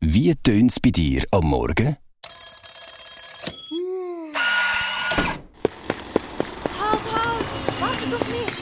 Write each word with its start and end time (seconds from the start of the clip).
Wie 0.00 0.34
tönt 0.34 0.72
es 0.72 0.78
bei 0.78 0.90
dir 0.90 1.24
am 1.30 1.46
Morgen? 1.46 1.96
Halt, 6.78 7.00
halt! 7.12 7.46
Warte 7.80 8.10
doch 8.10 8.28
nicht! 8.28 8.52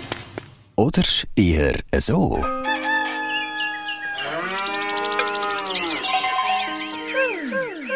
Oder 0.76 1.02
eher 1.34 1.82
so? 2.00 2.44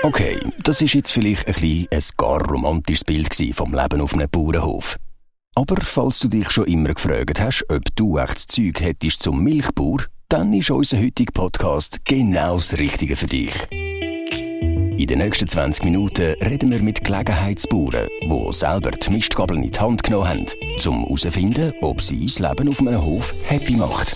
Okay, 0.02 0.40
das 0.64 0.82
ist 0.82 0.94
jetzt 0.94 1.12
vielleicht 1.12 1.46
ein, 1.46 1.54
bisschen 1.54 1.86
ein 1.92 2.02
gar 2.16 2.44
romantisches 2.44 3.04
Bild 3.04 3.32
vom 3.54 3.72
Leben 3.72 4.00
auf 4.00 4.14
einem 4.14 4.28
Bauernhof. 4.28 4.96
Aber 5.54 5.76
falls 5.80 6.18
du 6.18 6.28
dich 6.28 6.50
schon 6.50 6.66
immer 6.66 6.92
gefragt 6.92 7.40
hast, 7.40 7.64
ob 7.68 7.82
du 7.94 8.18
echt 8.18 8.34
das 8.34 8.46
Zeug 8.48 8.80
hättest 8.80 9.22
zum 9.22 9.44
Milchbauer, 9.44 10.06
dann 10.30 10.52
ist 10.52 10.70
unser 10.70 10.98
heutiger 10.98 11.32
Podcast 11.32 12.04
genau 12.04 12.56
das 12.56 12.76
Richtige 12.76 13.16
für 13.16 13.26
dich. 13.26 13.54
In 13.70 15.06
den 15.06 15.20
nächsten 15.20 15.48
20 15.48 15.84
Minuten 15.84 16.34
reden 16.42 16.70
wir 16.70 16.82
mit 16.82 17.02
Gelegenheitsbauern, 17.02 18.08
die 18.22 18.52
selber 18.52 18.90
die 18.90 19.10
Mistgabel 19.10 19.56
in 19.56 19.70
die 19.70 19.78
Hand 19.78 20.02
genommen 20.02 20.28
haben, 20.28 20.46
um 20.86 21.04
herauszufinden, 21.04 21.72
ob 21.80 22.02
sie 22.02 22.26
das 22.26 22.40
Leben 22.40 22.68
auf 22.68 22.78
einem 22.80 23.02
Hof 23.02 23.34
happy 23.44 23.76
macht. 23.76 24.14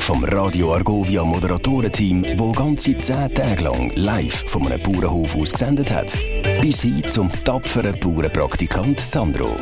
Vom 0.00 0.24
Radio 0.24 0.72
Argovia 0.72 1.24
Moderatorenteam, 1.24 2.24
wo 2.36 2.52
ganze 2.52 2.96
10 2.96 3.34
Tage 3.34 3.64
lang 3.64 3.90
live 3.96 4.44
von 4.46 4.66
einem 4.68 4.80
Bauernhof 4.80 5.34
aus 5.34 5.50
gesendet 5.50 5.90
hat, 5.90 6.16
bis 6.60 6.82
hin 6.82 7.02
zum 7.10 7.28
tapferen 7.44 7.98
Bauernpraktikant 7.98 9.00
Sandro. 9.00 9.56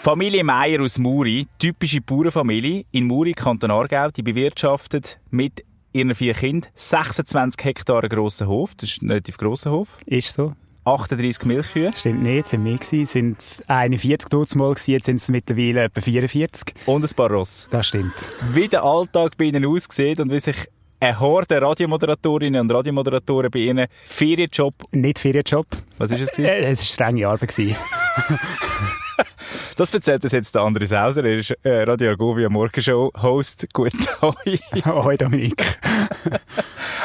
Familie 0.00 0.42
Meier 0.44 0.80
aus 0.80 0.98
Muri, 0.98 1.46
typische 1.58 2.00
Bauernfamilie 2.00 2.84
in 2.90 3.04
Muri, 3.06 3.34
Kanton 3.34 3.70
Aargau, 3.70 4.10
die 4.10 4.22
bewirtschaftet 4.22 5.20
mit 5.30 5.62
ihren 5.92 6.14
vier 6.14 6.32
Kindern 6.32 6.70
26 6.74 7.62
Hektar 7.64 8.08
grossen 8.08 8.48
Hof. 8.48 8.74
Das 8.76 8.88
ist 8.90 9.02
ein 9.02 9.10
relativ 9.10 9.36
grosser 9.36 9.70
Hof. 9.72 9.98
Ist 10.06 10.32
so. 10.32 10.54
38 10.84 11.44
Milchkühe 11.44 11.90
Stimmt 11.94 12.22
nicht, 12.22 12.46
sind 12.46 12.62
mehr 12.62 12.78
gewesen. 12.78 13.04
Sind 13.04 13.62
41 13.66 14.28
dort 14.30 14.54
mal 14.56 14.70
gewesen, 14.72 14.90
jetzt 14.92 15.04
sind 15.04 15.16
es 15.16 15.28
mittlerweile 15.28 15.84
etwa 15.84 16.00
44. 16.00 16.74
und 16.86 17.04
ein 17.04 17.14
paar 17.14 17.30
Ross. 17.30 17.68
Das 17.70 17.88
stimmt. 17.88 18.14
Wie 18.52 18.68
der 18.68 18.82
Alltag 18.82 19.36
bei 19.36 19.44
ihnen 19.44 19.66
aussieht 19.66 20.18
und 20.20 20.30
wie 20.30 20.40
sich 20.40 20.56
eine 20.98 21.20
Horde 21.20 21.60
Radiomoderatorinnen 21.60 22.62
und 22.62 22.70
Radiomoderatoren 22.72 23.50
bei 23.50 23.58
ihnen 23.60 23.86
Ferienjob, 24.06 24.74
Nicht 24.92 25.18
Ferienjob. 25.18 25.66
was 25.98 26.10
ist 26.10 26.20
es 26.22 26.30
gewesen? 26.30 26.46
Äh, 26.46 26.70
es 26.70 26.78
war 26.80 26.86
strenge 26.86 27.28
Arbeit. 27.28 27.54
Das 29.80 29.94
erzählt 29.94 30.22
uns 30.24 30.34
jetzt 30.34 30.54
der 30.54 30.60
andere 30.60 30.84
Sauser. 30.84 31.24
Er 31.24 31.36
ist 31.36 31.56
äh, 31.62 31.84
Radio 31.84 32.10
Argovia 32.10 32.50
Morgenshow-Host. 32.50 33.66
Guten 33.72 33.98
Tag. 33.98 34.36
Hoi 34.84 35.16
Dominik. 35.16 35.64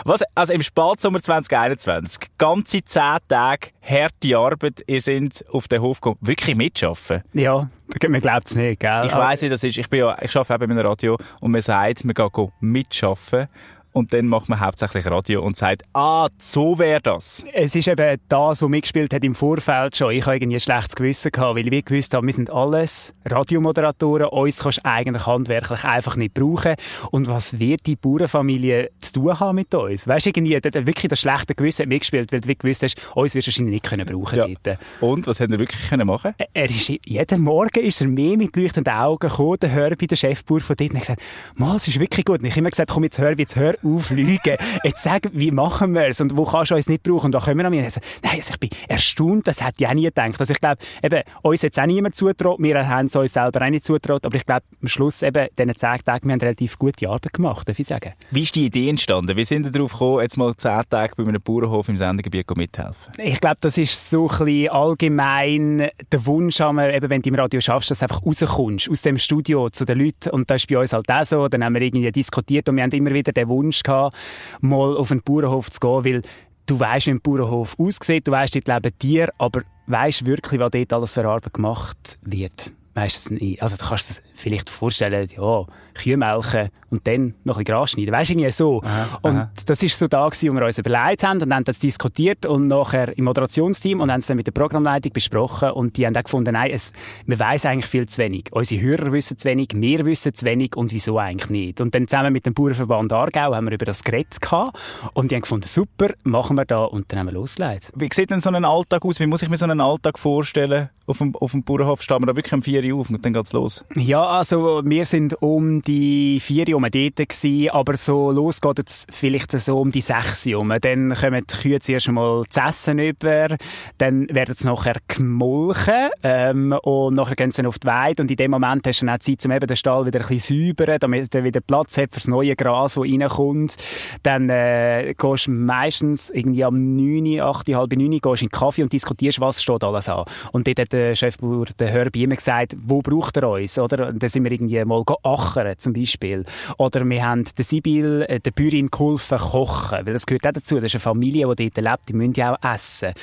Was, 0.04 0.23
also 0.36 0.52
im 0.52 0.62
Spätsommer 0.62 1.22
2021, 1.22 2.32
ganze 2.38 2.84
10 2.84 3.02
Tage 3.30 3.70
harte 3.82 4.38
Arbeit, 4.38 4.84
ihr 4.88 5.00
seid 5.00 5.45
auf 5.54 5.70
den 5.70 5.82
Hof 5.82 6.02
gekommen. 6.02 6.17
Wirklich 6.20 6.58
mitschaffen? 6.58 7.23
Ja, 7.32 7.70
man 8.09 8.20
glaubt 8.20 8.48
es 8.48 8.58
nicht, 8.58 8.82
gell? 8.82 9.06
Ich 9.06 9.14
weiss, 9.14 9.42
wie 9.42 9.48
das 9.48 9.64
ist. 9.64 9.78
Ich 9.78 9.89
bin 9.89 10.02
ja, 10.02 10.17
ich 10.22 10.36
arbeite 10.36 10.66
eben 10.66 10.73
in 10.73 10.80
einem 10.80 10.89
Radio 10.89 11.17
und 11.39 11.52
man 11.52 11.62
sagt, 11.62 12.04
man 12.04 12.14
geht 12.14 12.50
mitschaffen 12.60 13.48
und 13.96 14.12
dann 14.12 14.28
macht 14.28 14.50
man 14.50 14.60
hauptsächlich 14.60 15.06
Radio 15.06 15.42
und 15.42 15.56
sagt, 15.56 15.84
ah, 15.94 16.28
so 16.38 16.78
wäre 16.78 17.00
das. 17.02 17.46
Es 17.54 17.76
ist 17.76 17.88
eben 17.88 18.18
das, 18.28 18.62
was 18.62 18.70
mitgespielt 18.70 19.14
hat 19.14 19.24
im 19.24 19.34
Vorfeld 19.34 19.96
schon. 19.96 20.12
Ich 20.12 20.26
habe 20.26 20.36
irgendwie 20.36 20.58
ein 20.58 20.60
schlechtes 20.60 20.96
Gewissen 20.98 21.32
gehabt, 21.32 21.56
weil 21.58 21.74
ich 21.74 21.86
gewusst 21.86 22.14
habe, 22.14 22.28
wir 22.28 22.34
sind 22.34 22.50
alles 22.50 23.14
Radiomoderatoren. 23.26 24.28
Uns 24.28 24.60
kannst 24.60 24.80
du 24.80 24.86
eigentlich 24.86 25.26
handwerklich 25.26 25.84
einfach 25.86 26.18
nicht 26.18 26.34
brauchen. 26.34 26.76
Und 27.12 27.28
was 27.28 27.58
wird 27.58 27.86
die 27.86 27.96
Bauernfamilie 27.96 28.90
zu 29.00 29.14
tun 29.14 29.40
haben 29.40 29.56
mit 29.56 29.73
uns? 29.73 30.08
Weißt 30.08 30.26
du, 30.26 30.30
irgendwie, 30.32 30.60
da- 30.60 30.70
da 30.70 30.86
wirklich 30.86 31.08
das 31.08 31.22
schlechte 31.22 31.56
Gewissen 31.56 31.84
hat 31.84 31.90
mitgespielt, 31.90 32.32
weil 32.34 32.42
du 32.42 32.54
gewusst 32.54 32.84
hast, 32.84 32.98
uns 33.16 33.34
wirst 33.34 33.48
du 33.48 33.52
wahrscheinlich 33.52 33.73
nicht 33.76 33.86
können 33.89 34.05
brauchen 34.05 34.38
Ja. 34.38 34.48
dort. 34.61 34.80
Und, 35.00 35.26
was 35.28 35.39
hätten 35.39 35.54
wir 35.54 35.60
wirklich 35.60 35.88
können 35.88 36.05
machen 36.05 36.34
Er 36.54 36.66
ist, 36.70 36.89
jeden 37.05 37.42
Morgen 37.42 37.80
ist 37.80 38.02
er 38.02 38.08
mehr 38.08 38.36
mit 38.36 38.54
leuchtenden 38.58 38.94
Augen 38.94 39.30
gekommen, 39.30 39.58
der 39.61 39.70
Herbie, 39.70 40.08
der 40.08 40.17
Chefbauer 40.17 40.60
von 40.60 40.76
dort, 40.76 40.89
und 40.92 40.95
hat 40.98 41.02
gesagt, 41.04 41.22
mal, 41.58 41.78
es 41.78 41.88
ist 41.88 41.98
wirklich 41.98 42.26
gut. 42.26 42.39
Und 42.39 42.45
ich 42.45 42.52
habe 42.52 42.60
immer 42.60 42.72
gesagt, 42.72 42.89
komm 42.92 43.04
jetzt 43.05 43.17
Herbie, 43.20 43.44
jetzt 43.44 43.55
hör 43.55 43.76
auf, 43.86 44.10
lügen. 44.10 44.58
Jetzt 44.84 45.04
sag, 45.04 45.30
wie 45.32 45.52
machen 45.52 45.94
wir 45.94 46.08
es? 46.08 46.20
Und 46.22 46.36
wo 46.36 46.44
kannst 46.44 46.72
du 46.72 46.76
uns 46.76 46.90
nicht 46.90 47.04
brauchen? 47.04 47.28
Und 47.28 47.32
da 47.34 47.40
kommen 47.40 47.58
wir 47.58 47.66
an 47.66 47.72
mich. 47.72 47.84
Und 47.84 47.92
sagt, 47.92 48.06
nein, 48.23 48.36
also 48.38 48.52
ich 48.52 48.60
bin 48.60 48.70
erstaunt, 48.88 49.48
das 49.48 49.64
hätte 49.64 49.84
ich 49.84 49.88
auch 49.88 49.94
nie 49.94 50.04
gedacht. 50.04 50.40
Also 50.40 50.52
ich 50.52 50.60
glaube, 50.60 50.78
eben, 51.04 51.22
uns 51.42 51.62
jetzt 51.62 51.80
auch 51.80 51.86
niemand 51.86 52.16
zutraut, 52.16 52.60
wir 52.60 52.88
haben 52.88 53.06
es 53.06 53.16
uns 53.16 53.34
selber 53.34 53.66
auch 53.66 53.70
nicht 53.70 53.86
zutraut, 53.86 54.26
aber 54.26 54.36
ich 54.36 54.46
glaube, 54.46 54.64
am 54.82 54.88
Schluss 54.88 55.22
eben, 55.22 55.48
diesen 55.58 55.76
zehn 55.76 55.98
Tagen, 56.04 56.28
wir 56.28 56.34
haben 56.34 56.42
relativ 56.42 56.78
gute 56.78 57.10
Arbeit 57.10 57.34
gemacht, 57.34 57.68
darf 57.68 57.80
ich 57.80 57.88
sagen. 57.88 58.14
Wie 58.32 58.42
ist 58.42 58.56
die 58.56 58.66
Idee 58.66 58.90
entstanden? 58.90 59.38
Wie 59.38 59.46
sind 59.46 59.66
ihr 59.66 59.72
darauf 59.72 59.92
gekommen, 59.92 60.22
jetzt 60.22 60.38
mal 60.38 60.56
10 60.56 60.82
Tage 60.90 61.14
bei 61.16 61.23
einem 61.23 61.42
Bauernhof 61.42 61.90
im 61.90 61.98
Sendegebiet 61.98 62.56
mithelfen? 62.56 63.14
Ich 63.17 63.40
glaube, 63.40 63.58
das 63.62 63.78
ist 63.78 64.10
so 64.10 64.30
ein 64.30 64.46
bisschen 64.46 64.70
allgemein 64.70 65.90
der 66.12 66.26
Wunsch, 66.26 66.60
wir, 66.60 66.94
eben, 66.94 67.10
wenn 67.10 67.22
du 67.22 67.30
im 67.30 67.36
Radio 67.36 67.62
schaffst, 67.62 67.92
dass 67.92 68.00
du 68.00 68.06
einfach 68.06 68.26
rauskommst 68.26 68.90
aus 68.90 69.02
dem 69.02 69.17
Studio 69.17 69.70
zu 69.70 69.86
den 69.86 70.00
Leuten. 70.00 70.30
Und 70.30 70.50
das 70.50 70.62
ist 70.62 70.70
bei 70.70 70.78
uns 70.78 70.94
halt 70.94 71.10
auch 71.10 71.26
so. 71.26 71.48
Dann 71.48 71.64
haben 71.64 71.73
wir 71.73 71.82
irgendwie 71.82 72.12
diskutiert 72.12 72.67
und 72.70 72.76
wir 72.76 72.84
haben 72.84 72.92
immer 72.92 73.14
wieder 73.14 73.32
den 73.32 73.48
Wunsch 73.48 73.74
gehabt, 73.83 74.15
mal 74.61 74.97
auf 74.97 75.11
einen 75.11 75.21
Bauernhof 75.21 75.69
zu 75.69 75.80
gehen, 75.80 76.05
weil 76.05 76.21
du 76.65 76.80
weißt, 76.80 77.08
wie 77.08 77.11
ein 77.11 77.21
Bauernhof 77.21 77.75
aussieht, 77.80 78.27
du 78.27 78.31
weißt, 78.31 78.55
dort 78.55 78.67
leben 78.67 78.99
Tiere, 78.99 79.33
aber 79.37 79.61
weißt 79.87 80.25
wirklich, 80.25 80.59
was 80.59 80.71
dort 80.71 80.93
alles 80.93 81.11
für 81.11 81.25
Arbeit 81.25 81.53
gemacht 81.53 82.17
wird. 82.21 82.71
Weisst 82.95 83.17
es 83.17 83.30
nicht. 83.30 83.61
Also, 83.61 83.78
du 83.78 83.86
kannst 83.86 84.10
dir 84.10 84.23
vielleicht 84.33 84.70
vorstellen, 84.70 85.28
ja, 85.36 85.66
Kühe 85.95 86.17
melken 86.17 86.70
und 86.89 87.08
dann 87.08 87.33
noch 87.44 87.58
ein 87.58 87.64
bisschen 87.64 87.76
Gras 87.76 87.92
schneiden. 87.92 88.14
Weisst 88.14 88.30
du, 88.30 88.33
irgendwie 88.33 88.52
so. 88.52 88.82
und 89.22 89.48
das 89.66 89.82
ist 89.83 89.98
so 89.98 90.08
da 90.08 90.28
gewesen, 90.28 90.52
wo 90.52 90.60
wir 90.60 90.66
uns 90.66 90.78
überlegt 90.78 91.23
haben 91.23 91.42
und 91.42 91.54
haben 91.54 91.64
das 91.64 91.80
diskutiert 91.80 92.45
und 92.45 92.67
nachher 92.67 93.17
im 93.17 93.26
Moderationsteam 93.26 94.02
und 94.02 94.11
haben 94.11 94.20
es 94.20 94.28
dann 94.28 94.38
mit 94.38 94.48
der 94.48 94.52
Programmleitung 94.52 95.11
besprochen 95.14 95.72
und 95.72 95.98
die 95.98 96.05
haben 96.05 96.16
auch 96.16 96.23
gefunden, 96.23 96.54
nein, 96.54 96.72
es, 96.72 96.94
wir 97.26 97.39
weiss 97.39 97.66
eigentlich 97.66 97.88
viel 97.88 98.08
zu 98.08 98.20
wenig. 98.20 98.45
Unsere 98.52 98.82
Hörer 98.82 99.11
wissen 99.11 99.38
zu 99.38 99.48
wenig, 99.48 99.70
wir 99.73 100.05
wissen 100.05 100.34
zu 100.34 100.45
wenig 100.45 100.76
und 100.76 100.92
wieso 100.92 101.17
eigentlich 101.17 101.50
nicht. 101.50 101.82
Und 101.82 101.95
dann 101.95 102.08
zusammen 102.08 102.34
mit 102.34 102.45
dem 102.45 102.54
Bauernverband 102.54 103.11
Aargau 103.11 103.55
haben 103.55 103.66
wir 103.66 103.73
über 103.73 103.86
das 103.86 104.04
geredet 104.04 104.39
gehabt 104.42 104.78
und 105.14 105.32
die 105.32 105.36
haben 105.36 105.42
gefunden, 105.42 105.67
super, 105.67 106.10
machen 106.23 106.55
wir 106.58 106.66
da 106.66 106.84
und 106.84 107.11
dann 107.11 107.20
haben 107.20 107.28
wir 107.28 107.34
losgelegt. 107.34 107.92
Wie 107.95 108.10
sieht 108.14 108.30
denn 108.30 108.42
so 108.42 108.50
ein 108.50 108.66
Alltag 108.66 109.04
aus? 109.05 109.20
Wie 109.20 109.28
muss 109.28 109.42
ich 109.42 109.50
mir 109.50 109.58
so 109.58 109.66
einen 109.66 109.82
Alltag 109.82 110.20
vorstellen? 110.20 110.89
Auf 111.08 111.20
dem, 111.20 111.36
auf 111.36 111.52
dem 111.52 111.64
Bauernhof 111.64 112.02
stehen 112.02 112.21
wir 112.21 112.26
da 112.26 112.36
wirklich 112.36 112.54
um 112.54 112.64
4 112.64 112.83
Uhr 112.93 113.02
auf 113.02 113.10
und 113.10 113.23
dann 113.23 113.33
geht's 113.33 113.54
los. 113.54 113.86
Ja, 113.95 114.23
also 114.23 114.82
wir 114.83 115.05
sind 115.05 115.39
um 115.42 115.82
die 115.83 116.39
vier 116.39 116.67
Uhr 116.76 116.82
dort 116.82 116.92
gewesen, 116.93 117.70
aber 117.70 117.95
so 117.95 118.32
los 118.32 118.60
geht 118.60 118.80
es 118.88 119.05
vielleicht 119.11 119.52
so 119.52 119.80
um 119.80 119.92
die 119.92 120.02
sechs 120.02 120.48
Uhr. 120.48 120.80
Dann 120.80 121.14
kommen 121.14 121.45
die 121.48 121.58
Kühe 121.58 121.80
zuerst 121.80 122.08
einmal 122.08 122.45
zu 122.49 122.60
essen 122.60 122.98
über, 122.98 123.55
dann 123.99 124.27
werden 124.30 124.55
sie 124.55 124.66
nachher 124.66 124.95
gemolken 125.08 126.10
ähm, 126.23 126.71
und 126.82 127.14
nachher 127.14 127.36
gehen 127.36 127.52
sie 127.52 127.66
auf 127.66 127.77
die 127.77 127.87
Weide 127.87 128.24
und 128.24 128.31
in 128.31 128.38
dem 128.38 128.51
Moment 128.51 128.88
hast 128.88 129.01
du 129.01 129.06
dann 129.06 129.16
auch 129.16 129.19
Zeit, 129.19 129.45
um 129.45 129.51
eben 129.51 129.68
den 129.68 129.77
Stall 129.77 130.06
wieder 130.07 130.22
ein 130.22 130.27
bisschen 130.27 130.75
säubern, 130.75 130.98
damit 131.00 131.36
er 131.36 131.44
wieder 131.44 131.62
Platz 131.62 131.98
hat 131.98 132.13
für 132.13 132.19
das 132.19 132.27
neue 132.27 132.56
Gras, 132.56 132.95
das 132.95 133.04
reinkommt. 133.04 133.75
Dann 134.24 134.50
äh, 134.50 135.13
gehst 135.16 135.48
du 135.48 135.51
meistens 135.51 136.30
irgendwie 136.31 136.63
am 136.63 136.95
9, 136.95 137.42
8, 137.42 137.68
halb 137.75 137.92
9 137.92 138.10
gehst 138.19 138.42
in 138.42 138.48
den 138.48 138.51
Kaffee 138.51 138.83
und 138.83 138.92
diskutierst, 138.92 139.39
was 139.39 139.62
steht 139.62 139.83
alles 139.83 140.10
an. 140.10 140.25
Und 140.51 140.68
dort 140.68 140.80
hat 140.80 140.94
der 140.95 141.16
Chefbauer, 141.16 141.66
der 141.78 141.89
Herbie, 141.89 142.24
immer 142.24 142.36
gesagt, 142.36 142.75
wo 142.78 143.01
braucht 143.01 143.38
er 143.38 143.50
uns, 143.50 143.78
oder? 143.78 144.07
Und 144.07 144.22
dann 144.22 144.30
sind 144.30 144.44
wir 144.44 144.51
irgendwie 144.51 144.83
mal 144.86 145.04
achern, 145.24 145.75
zum 145.78 145.94
Beispiel. 145.94 146.45
Oder 146.78 147.07
wir 147.07 147.25
haben 147.25 147.44
der 147.57 147.66
Sibyl, 147.66 148.25
äh, 148.28 148.39
der 148.39 148.51
Bäuerin 148.51 148.89
geholfen 148.89 149.38
kochen, 149.38 150.06
weil 150.06 150.13
das 150.13 150.25
gehört 150.25 150.48
auch 150.48 150.54
dazu. 150.54 150.75
Das 150.75 150.86
ist 150.86 150.95
eine 150.95 151.00
Familie, 151.01 151.54
die 151.56 151.69
dort 151.69 151.86
lebt, 151.86 152.10
die 152.10 152.13
müssen 152.13 152.34
ja 152.34 152.56
auch 152.56 152.74
essen. 152.74 153.13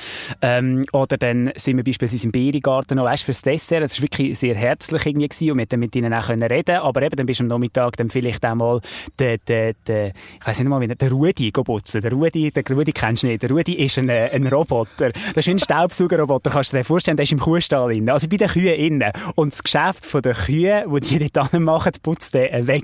Ähm, 0.41 0.85
oder 0.93 1.17
dann 1.17 1.51
sind 1.55 1.77
wir 1.77 1.83
beispielsweise 1.83 2.25
im 2.25 2.31
Beerengarten 2.31 2.97
noch, 2.97 3.05
weißt, 3.05 3.23
fürs 3.23 3.41
Dessert. 3.41 3.81
Das 3.81 3.97
war 3.97 4.03
wirklich 4.03 4.37
sehr 4.37 4.55
herzlich 4.55 5.05
irgendwie 5.05 5.27
gewesen 5.27 5.51
und 5.51 5.57
wir 5.57 5.65
dann 5.65 5.79
mit 5.79 5.95
ihnen 5.95 6.13
auch 6.13 6.27
können 6.27 6.43
reden. 6.43 6.77
Aber 6.77 7.01
eben, 7.01 7.15
dann 7.15 7.25
bist 7.25 7.39
du 7.39 7.43
am 7.43 7.47
Nachmittag 7.47 7.97
dann 7.97 8.09
vielleicht 8.09 8.45
auch 8.45 8.55
mal 8.55 8.81
der, 9.17 9.39
der, 9.39 9.73
der, 9.87 10.07
ich 10.39 10.47
weiss 10.47 10.59
nicht 10.59 10.67
mal, 10.67 10.87
der 10.87 11.11
Rudi 11.11 11.51
putzen. 11.51 12.01
Der 12.01 12.11
Rudi, 12.11 12.51
der 12.51 12.63
Rudi 12.69 12.91
kennst 12.91 13.23
du 13.23 13.27
nicht. 13.27 13.41
Der 13.41 13.49
Rudi 13.49 13.73
ist 13.73 13.97
ein, 13.97 14.09
äh, 14.09 14.29
ein 14.31 14.45
Roboter. 14.47 15.11
Das 15.11 15.47
ist 15.47 15.49
ein 15.49 15.59
Staubsaugerroboter, 15.59 16.51
kannst 16.51 16.73
du 16.73 16.77
dir 16.77 16.83
vorstellen. 16.83 17.17
Der 17.17 17.23
ist 17.23 17.31
im 17.31 17.39
Kuhstall 17.63 17.93
innen, 17.95 18.09
also 18.09 18.27
bei 18.27 18.37
den 18.37 18.49
Kühen 18.49 18.75
innen. 18.75 19.11
Und 19.35 19.53
das 19.53 19.63
Geschäft 19.63 20.05
von 20.05 20.21
den 20.21 20.33
Kühen, 20.33 20.83
die 20.93 21.17
die 21.19 21.31
dort 21.31 21.53
machen, 21.53 21.91
putzt 22.01 22.33
der 22.33 22.53
äh, 22.53 22.67
weg. 22.67 22.83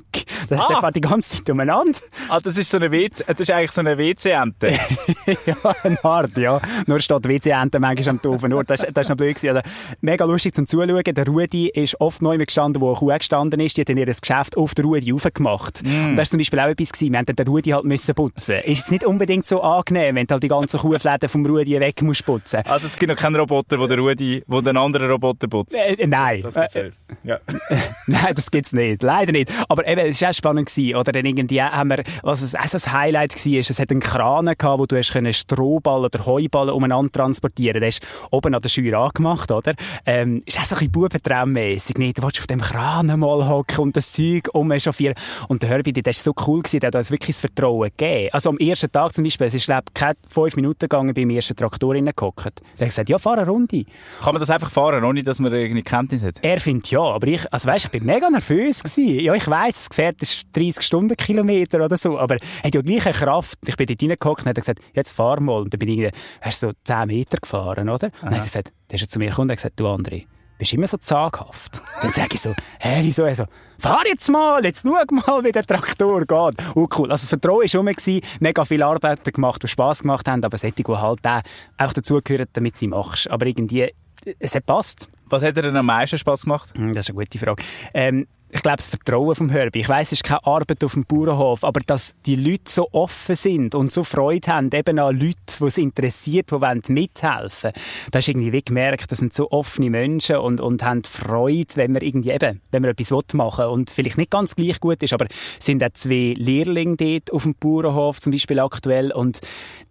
Das 0.50 0.60
heißt, 0.60 0.70
Ah. 0.70 0.74
der 0.74 0.80
fährt 0.82 0.96
die 0.96 1.02
ganze 1.02 1.38
Zeit 1.38 1.50
umeinander. 1.50 2.00
Ah, 2.30 2.40
das 2.40 2.58
ist 2.58 2.70
so 2.70 2.78
eine 2.78 2.92
WC, 2.92 3.24
das 3.28 3.40
ist 3.40 3.52
eigentlich 3.52 3.72
so 3.72 3.82
eine 3.82 3.98
WC-Ente. 3.98 4.68
ja, 5.46 5.56
eine 5.84 6.04
Art, 6.04 6.38
ja. 6.38 6.60
Nur 6.88 7.00
steht 7.00 7.28
WC-Ente 7.28 7.80
manchmal 7.80 8.10
am 8.10 8.22
doofen 8.22 8.54
Ort. 8.54 8.70
Das, 8.70 8.82
das 8.82 9.06
ist 9.06 9.10
noch 9.10 9.18
blöd 9.18 9.36
gewesen. 9.36 9.58
Also, 9.58 9.70
mega 10.02 10.26
lustig 10.26 10.56
zum 10.56 10.66
Zuschauen. 10.68 11.04
Der 11.04 11.26
Rudi 11.28 11.70
ist 11.70 12.00
oft 12.00 12.22
neu 12.22 12.38
gestanden, 12.38 12.82
wo 12.82 12.90
eine 12.90 12.98
Kuh 12.98 13.08
gestanden 13.18 13.60
ist. 13.60 13.76
Die 13.78 13.82
hat 13.82 13.90
dann 13.90 13.98
ihr 13.98 14.06
Geschäft 14.06 14.58
auf 14.58 14.74
der 14.76 14.86
Rudi 14.86 15.14
aufgemacht. 15.14 15.82
Und 15.84 16.16
das 16.16 16.24
ist 16.24 16.30
zum 16.32 16.38
Beispiel 16.40 16.60
auch 16.60 16.68
etwas 16.68 16.92
gewesen. 16.92 17.12
Wir 17.12 17.20
haben 17.20 17.26
den 17.26 17.48
Rudi 17.48 17.70
halt 17.72 17.86
müssen 17.86 18.16
putzen. 18.16 18.56
Ist 18.64 18.86
es 18.86 18.92
nicht 18.92 19.06
unbedingt 19.06 19.46
so 19.46 19.62
angenehm, 19.62 20.16
wenn 20.16 20.28
du 20.28 20.34
halt 20.34 20.44
die 20.44 20.48
ganzen 20.48 20.80
Kuhfläden 20.80 21.30
vom 21.30 21.46
Rudi 21.46 21.80
weg 21.80 22.02
musst 22.02 22.26
putzen. 22.26 22.62
Also 22.66 22.88
es 22.88 22.98
gibt 22.98 23.10
noch 23.12 23.18
keinen 23.18 23.36
Roboter, 23.36 23.80
wo 23.80 23.88
der 23.88 23.98
Rudi, 24.00 24.44
wo 24.48 24.62
einen 24.70 24.78
anderen 24.78 25.10
Roboter 25.10 25.48
putzt. 25.48 25.76
Äh, 25.76 25.94
äh, 25.94 26.08
nein. 26.08 26.42
Das 26.44 26.56
gibt's 26.56 26.76
Äh, 26.76 26.92
ja. 27.24 27.40
Nein, 28.08 28.36
das 28.36 28.52
gibt's 28.52 28.74
nicht. 28.74 29.04
Leider 29.04 29.32
nicht. 29.32 29.52
Aber 29.68 29.86
eben, 29.88 30.02
es 30.02 30.22
war 30.22 30.30
auch 30.30 30.34
spannend. 30.34 30.70
Gewesen. 30.70 30.96
Oder 30.96 31.12
dann 31.12 31.26
irgendwie 31.26 31.62
haben 31.62 31.90
wir, 31.90 32.04
was 32.24 32.42
es, 32.42 32.56
also 32.56 32.74
das 32.74 32.92
Highlight 32.92 33.34
war, 33.34 33.60
ist, 33.60 33.70
es 33.70 33.80
hat 33.80 33.92
einen 33.92 34.00
Kran 34.00 34.46
gehabt, 34.46 34.80
wo 34.80 34.86
du 34.86 34.98
hast 34.98 35.12
können 35.12 35.34
Strohballen 35.34 36.06
oder 36.06 36.26
Heuballen 36.26 36.74
umeinander 36.74 37.12
transportieren. 37.12 37.80
Der 37.80 37.90
ist 37.90 38.02
oben 38.32 38.54
an 38.54 38.62
der 38.62 38.70
Scheuer 38.70 39.00
angemacht, 39.00 39.52
oder? 39.52 39.74
Ähm, 40.06 40.42
ist 40.46 40.60
auch 40.60 40.64
so 40.64 40.76
ein 40.76 40.80
bisschen 40.80 40.92
bubentraummässig. 40.92 41.98
Nicht? 41.98 42.18
Du 42.18 42.24
willst 42.24 42.40
auf 42.40 42.48
dem 42.48 42.62
Kran 42.62 43.08
mal 43.20 43.48
hocken 43.48 43.80
und 43.80 43.96
das 43.96 44.12
Zeug 44.12 44.50
umchauffieren. 44.54 45.16
Und 45.48 45.62
der 45.62 45.70
Herbie, 45.70 45.94
der 45.94 46.06
war 46.06 46.14
so 46.14 46.34
cool 46.48 46.62
gewesen, 46.62 46.80
der 46.80 46.88
hat 46.88 46.96
uns 46.96 47.12
wirklich 47.12 47.36
das 47.36 47.40
Vertrauen 47.42 47.90
gegeben. 47.96 48.30
Also 48.32 48.50
am 48.50 48.58
ersten 48.58 48.92
Tag 48.92 49.14
zum 49.14 49.24
Beispiel, 49.24 49.48
es 49.48 49.54
ist, 49.54 49.66
glaube 49.66 49.84
ich, 49.88 49.94
keine 49.94 50.16
fünf 50.28 50.56
Minuten 50.56 50.80
gegangen, 50.80 51.14
beim 51.14 51.30
ersten 51.30 51.56
Traktor 51.56 51.94
reingehockt. 51.94 52.46
Der 52.46 52.46
hat 52.46 52.80
gesagt, 52.80 53.10
ja, 53.10 53.18
fahr 53.18 53.38
eine 53.38 53.50
Runde. 53.50 53.86
Kann 54.22 54.34
man 54.34 54.40
das 54.40 54.50
einfach 54.60 54.72
fahren, 54.72 55.04
ohne 55.04 55.24
dass 55.24 55.40
man 55.40 55.54
irgendwie 55.54 55.84
Kenntnis 55.84 56.24
hat? 56.24 56.36
Er 56.42 56.60
findet 56.60 56.92
ja, 56.92 57.00
aber 57.00 57.28
ich, 57.28 57.52
also 57.52 57.68
weißt, 57.68 57.86
ich 57.86 57.92
bin 57.92 58.06
mega 58.06 58.30
nervös 58.30 58.84
gewesen. 58.84 59.20
Ja, 59.22 59.34
ich 59.34 59.48
weiss, 59.48 59.76
das 59.76 59.90
Gefährt 59.90 60.22
ist 60.22 60.48
30 60.54 60.86
Stundenkilometer 60.86 61.84
oder 61.84 61.98
so, 61.98 62.20
aber 62.20 62.36
er 62.36 62.64
hat 62.66 62.76
ja 62.76 62.82
gleich 62.82 63.06
eine 63.06 63.16
Kraft. 63.16 63.58
Ich 63.66 63.78
bin 63.78 63.88
dort 63.88 64.02
reingehockt 64.02 64.42
und 64.42 64.50
hat 64.50 64.56
gesagt, 64.56 64.80
jetzt 64.94 65.12
fahr 65.12 65.40
mal. 65.40 65.62
Und 65.62 65.74
dann 65.74 65.80
bin 65.80 65.90
ich, 65.90 66.12
hast 66.42 66.60
so 66.60 66.72
10 66.84 67.08
Meter 67.08 67.38
gefahren, 67.38 67.90
oder? 67.90 68.08
Und 68.08 68.24
dann 68.24 68.32
hat 68.32 68.40
er 68.40 68.44
gesagt, 68.44 68.74
der 68.92 69.00
ist 69.00 69.12
zu 69.12 69.20
mir 69.20 69.30
gekommen 69.30 69.50
und 69.50 69.52
hat 69.52 69.58
gesagt, 69.58 69.80
du 69.80 69.88
André, 69.88 70.26
bist 70.60 70.74
immer 70.74 70.88
so 70.88 70.98
zaghaft. 70.98 71.82
Dann 72.02 72.12
sage 72.12 72.30
ich 72.34 72.42
so, 72.42 72.54
hä, 72.80 73.00
wieso? 73.02 73.24
Er 73.24 73.36
so, 73.36 73.46
fahr 73.80 74.04
jetzt 74.06 74.30
mal, 74.30 74.64
jetzt 74.66 74.84
schau 74.84 74.92
mal, 74.92 75.44
wie 75.44 75.52
der 75.52 75.66
Traktor 75.66 76.20
geht. 76.20 76.58
Oh, 76.76 76.88
cool. 76.98 77.10
Also 77.10 77.24
das 77.24 77.30
Vertrauen 77.30 77.64
war 77.64 77.80
rum, 77.80 77.86
gewesen, 77.88 78.22
mega 78.42 78.66
viele 78.66 78.86
Arbeiten 78.86 79.32
gemacht, 79.32 79.64
die 79.64 79.68
Spass 79.68 80.02
gemacht 80.02 80.28
haben, 80.28 80.44
aber 80.44 80.58
solche, 80.58 80.76
die 80.76 80.86
halt 80.86 81.26
auch 81.26 81.42
einfach 81.78 81.94
dazugehören, 81.94 82.48
damit 82.52 82.76
sie 82.76 82.88
machst. 82.88 83.30
Aber 83.30 83.46
irgendwie, 83.46 83.90
es 84.40 84.56
hat 84.56 84.66
passt. 84.66 85.10
Was 85.30 85.44
hat 85.44 85.56
dir 85.56 85.62
denn 85.62 85.76
am 85.76 85.86
meisten 85.86 86.18
Spass 86.18 86.44
gemacht? 86.44 86.70
Hm, 86.76 86.94
Das 86.94 87.06
ist 87.06 87.12
eine 87.12 87.20
gute 87.24 87.38
Frage. 87.38 87.64
Ähm, 87.94 88.28
ich 88.52 88.64
glaube, 88.64 88.78
das 88.78 88.88
Vertrauen 88.88 89.36
vom 89.36 89.50
Herbie. 89.50 89.82
Ich 89.82 89.90
weiss, 89.90 90.08
es 90.08 90.14
ist 90.14 90.24
keine 90.24 90.44
Arbeit 90.44 90.84
auf 90.84 90.94
dem 90.94 91.04
Bauernhof, 91.06 91.64
aber 91.64 91.82
dass 91.82 92.16
die 92.26 92.36
Leute 92.36 92.64
so 92.66 92.88
offen 92.92 93.36
sind 93.36 93.76
und 93.76 93.92
so 93.92 94.04
Freude 94.04 94.48
haben, 94.48 94.72
eben 94.74 94.98
an 94.98 95.20
Leute, 95.20 95.36
die 95.60 95.64
es 95.66 95.78
interessiert, 95.78 96.50
die 96.50 96.60
wollen 96.60 96.82
mithelfen 96.88 97.72
Da 98.10 98.18
hast 98.18 98.28
irgendwie 98.28 98.52
wie 98.52 98.64
gemerkt, 98.64 99.12
das 99.12 99.20
sind 99.20 99.34
so 99.36 99.52
offene 99.52 99.92
Menschen 99.92 100.38
und, 100.38 100.62
und 100.62 100.82
haben 100.84 101.04
Freude, 101.04 101.76
wenn 101.76 101.92
man 101.92 102.02
irgendwie 102.02 102.32
eben, 102.32 102.62
wenn 102.72 102.82
man 102.82 102.92
etwas 102.92 103.34
machen 103.34 103.66
will 103.66 103.72
und 103.72 103.92
vielleicht 103.92 104.18
nicht 104.18 104.32
ganz 104.32 104.56
gleich 104.56 104.80
gut 104.80 105.04
ist, 105.04 105.14
aber 105.14 105.28
es 105.60 105.66
sind 105.66 105.84
auch 105.84 105.94
zwei 105.94 106.34
Lehrlinge 106.36 106.96
dort 106.96 107.32
auf 107.32 107.44
dem 107.44 107.54
Bauernhof 107.54 108.20
zum 108.20 108.32
Beispiel 108.32 108.60
aktuell 108.60 109.12
und 109.12 109.42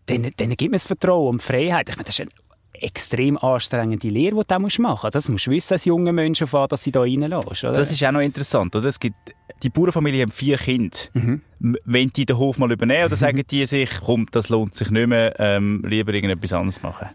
denen, 0.08 0.34
denen 0.34 0.56
gibt 0.56 0.72
man 0.72 0.78
das 0.78 0.88
Vertrauen 0.88 1.28
und 1.28 1.42
Freiheit. 1.42 1.90
Ich 1.90 1.96
meine, 1.96 2.06
das 2.06 2.18
ist 2.18 2.22
ein 2.22 2.47
extrem 2.82 3.36
anstrengende 3.38 4.08
Lehre, 4.08 4.36
die 4.36 4.54
du 4.54 4.58
machen 4.60 4.82
musst. 4.82 5.14
Das 5.14 5.28
musst 5.28 5.46
du 5.46 5.50
wissen 5.50 5.72
als 5.74 5.84
junger 5.84 6.12
Mensch, 6.12 6.42
auf 6.42 6.68
dass 6.68 6.82
sie 6.82 6.92
da 6.92 7.00
reinlässt. 7.00 7.64
Oder? 7.64 7.72
Das 7.72 7.90
ist 7.92 8.02
auch 8.04 8.12
noch 8.12 8.20
interessant, 8.20 8.74
oder? 8.76 8.88
Es 8.88 8.98
gibt, 9.00 9.16
die 9.62 9.70
Bauernfamilie 9.70 10.22
haben 10.22 10.30
vier 10.32 10.56
Kinder. 10.58 10.96
M- 11.14 11.42
Wenn 11.84 12.10
die 12.10 12.26
den 12.26 12.38
Hof 12.38 12.58
mal 12.58 12.70
übernehmen, 12.70 13.06
oder 13.06 13.16
sagen 13.16 13.42
die 13.50 13.66
sich, 13.66 13.90
komm, 14.04 14.26
das 14.30 14.48
lohnt 14.48 14.74
sich 14.74 14.90
nicht 14.90 15.06
mehr, 15.08 15.34
ähm, 15.38 15.84
lieber 15.86 16.12
irgendetwas 16.14 16.52
anderes 16.52 16.82
machen? 16.82 17.08